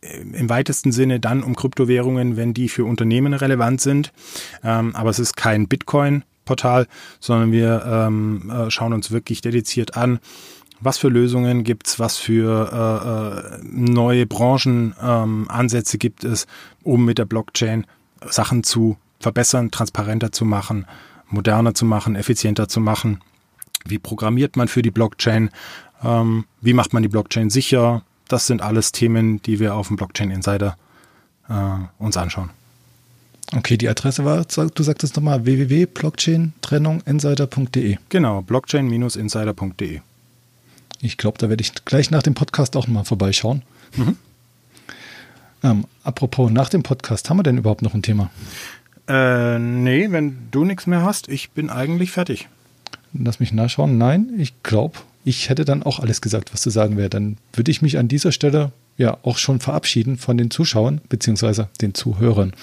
im 0.01 0.49
weitesten 0.49 0.91
Sinne 0.91 1.19
dann 1.19 1.43
um 1.43 1.55
Kryptowährungen, 1.55 2.37
wenn 2.37 2.53
die 2.53 2.69
für 2.69 2.85
Unternehmen 2.85 3.33
relevant 3.33 3.81
sind. 3.81 4.13
Ähm, 4.63 4.95
aber 4.95 5.09
es 5.09 5.19
ist 5.19 5.35
kein 5.35 5.67
Bitcoin-Portal, 5.67 6.87
sondern 7.19 7.51
wir 7.51 7.83
ähm, 7.85 8.51
äh, 8.51 8.69
schauen 8.71 8.93
uns 8.93 9.11
wirklich 9.11 9.41
dediziert 9.41 9.97
an, 9.97 10.19
was 10.79 10.97
für 10.97 11.09
Lösungen 11.09 11.63
gibt's, 11.63 11.99
was 11.99 12.17
für 12.17 12.69
äh, 12.71 13.57
äh, 13.57 13.59
neue 13.63 14.25
Branchenansätze 14.25 15.97
ähm, 15.97 15.99
gibt 15.99 16.23
es, 16.23 16.45
um 16.83 17.05
mit 17.05 17.17
der 17.17 17.25
Blockchain 17.25 17.85
Sachen 18.29 18.63
zu 18.63 18.97
verbessern, 19.19 19.71
transparenter 19.71 20.31
zu 20.31 20.45
machen, 20.45 20.85
moderner 21.29 21.73
zu 21.73 21.85
machen, 21.85 22.15
effizienter 22.15 22.67
zu 22.67 22.79
machen. 22.79 23.21
Wie 23.85 23.99
programmiert 23.99 24.55
man 24.55 24.67
für 24.67 24.81
die 24.81 24.91
Blockchain? 24.91 25.49
Ähm, 26.03 26.45
wie 26.61 26.73
macht 26.73 26.93
man 26.93 27.03
die 27.03 27.09
Blockchain 27.09 27.49
sicher? 27.49 28.03
Das 28.27 28.47
sind 28.47 28.61
alles 28.61 28.91
Themen, 28.91 29.41
die 29.41 29.59
wir 29.59 29.75
auf 29.75 29.87
dem 29.87 29.97
Blockchain 29.97 30.31
Insider 30.31 30.77
äh, 31.49 31.53
uns 31.97 32.17
anschauen. 32.17 32.49
Okay, 33.55 33.77
die 33.77 33.87
Adresse 33.87 34.25
war, 34.25 34.43
du 34.43 34.83
sagtest 34.83 35.15
nochmal 35.15 35.45
www.blockchain-trennung-insider.de. 35.45 37.97
Genau, 38.09 38.41
blockchain-insider.de. 38.41 40.01
Ich 40.99 41.15
glaube, 41.17 41.37
da 41.37 41.47
werde 41.47 41.61
ich 41.61 41.73
gleich 41.85 42.09
nach 42.11 42.23
dem 42.23 42.33
Podcast 42.33 42.75
auch 42.75 42.87
nochmal 42.87 43.05
vorbeischauen. 43.05 43.61
Mhm. 43.95 44.17
Ähm, 45.63 45.85
apropos, 46.03 46.51
nach 46.51 46.67
dem 46.69 46.83
Podcast, 46.83 47.29
haben 47.29 47.37
wir 47.37 47.43
denn 47.43 47.57
überhaupt 47.57 47.83
noch 47.83 47.93
ein 47.93 48.01
Thema? 48.01 48.29
Äh, 49.07 49.59
nee, 49.59 50.11
wenn 50.11 50.49
du 50.51 50.65
nichts 50.65 50.85
mehr 50.85 51.03
hast, 51.03 51.29
ich 51.29 51.51
bin 51.51 51.69
eigentlich 51.69 52.11
fertig. 52.11 52.49
Lass 53.13 53.39
mich 53.39 53.53
nachschauen. 53.53 53.97
Nein, 53.97 54.33
ich 54.37 54.61
glaube, 54.63 54.97
ich 55.27 55.49
hätte 55.49 55.65
dann 55.65 55.83
auch 55.83 55.99
alles 55.99 56.21
gesagt, 56.21 56.53
was 56.53 56.61
zu 56.61 56.69
sagen 56.69 56.95
wäre. 56.95 57.09
Dann 57.09 57.35
würde 57.51 57.69
ich 57.69 57.81
mich 57.81 57.97
an 57.97 58.07
dieser 58.07 58.31
Stelle 58.31 58.71
ja 58.95 59.17
auch 59.23 59.37
schon 59.37 59.59
verabschieden 59.59 60.17
von 60.17 60.37
den 60.37 60.49
Zuschauern 60.49 61.01
beziehungsweise 61.09 61.67
den 61.81 61.93
Zuhörern. 61.93 62.53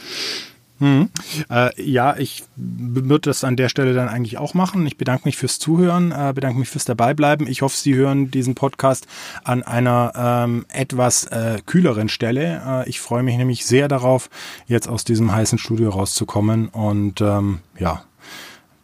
Mhm. 0.79 1.11
Äh, 1.50 1.70
ja, 1.83 2.16
ich 2.16 2.42
würde 2.57 3.29
das 3.29 3.44
an 3.44 3.57
der 3.57 3.68
Stelle 3.68 3.92
dann 3.92 4.09
eigentlich 4.09 4.38
auch 4.38 4.55
machen. 4.55 4.87
Ich 4.87 4.96
bedanke 4.96 5.29
mich 5.29 5.37
fürs 5.37 5.59
Zuhören, 5.59 6.11
äh, 6.11 6.33
bedanke 6.35 6.59
mich 6.59 6.70
fürs 6.70 6.87
Dabeibleiben. 6.87 7.46
Ich 7.46 7.61
hoffe, 7.61 7.77
Sie 7.77 7.94
hören 7.94 8.31
diesen 8.31 8.55
Podcast 8.55 9.07
an 9.44 9.62
einer 9.62 10.12
ähm, 10.16 10.64
etwas 10.72 11.24
äh, 11.24 11.59
kühleren 11.66 12.09
Stelle. 12.09 12.62
Äh, 12.66 12.88
ich 12.88 12.98
freue 12.98 13.22
mich 13.22 13.37
nämlich 13.37 13.66
sehr 13.66 13.88
darauf, 13.88 14.31
jetzt 14.66 14.88
aus 14.88 15.05
diesem 15.05 15.31
heißen 15.31 15.59
Studio 15.59 15.90
rauszukommen 15.90 16.68
und 16.68 17.20
ähm, 17.20 17.61
ja, 17.79 18.05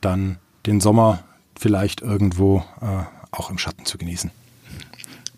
dann 0.03 0.37
den 0.67 0.81
Sommer 0.81 1.25
vielleicht 1.59 2.03
irgendwo 2.03 2.63
äh, 2.83 3.20
auch 3.33 3.51
im 3.51 3.59
Schatten 3.59 3.85
zu 3.85 3.99
genießen. 3.99 4.31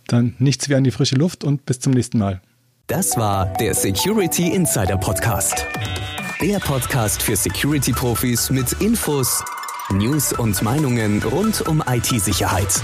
Dann 0.06 0.34
nichts 0.38 0.68
wie 0.68 0.74
an 0.74 0.84
die 0.84 0.90
frische 0.90 1.16
Luft 1.16 1.44
und 1.44 1.64
bis 1.66 1.80
zum 1.80 1.92
nächsten 1.92 2.18
Mal. 2.18 2.40
Das 2.86 3.16
war 3.16 3.46
der 3.58 3.74
Security 3.74 4.48
Insider 4.48 4.98
Podcast. 4.98 5.66
Der 6.40 6.58
Podcast 6.58 7.22
für 7.22 7.36
Security-Profis 7.36 8.50
mit 8.50 8.72
Infos, 8.80 9.44
News 9.90 10.32
und 10.32 10.60
Meinungen 10.62 11.22
rund 11.22 11.62
um 11.62 11.82
IT-Sicherheit. 11.86 12.82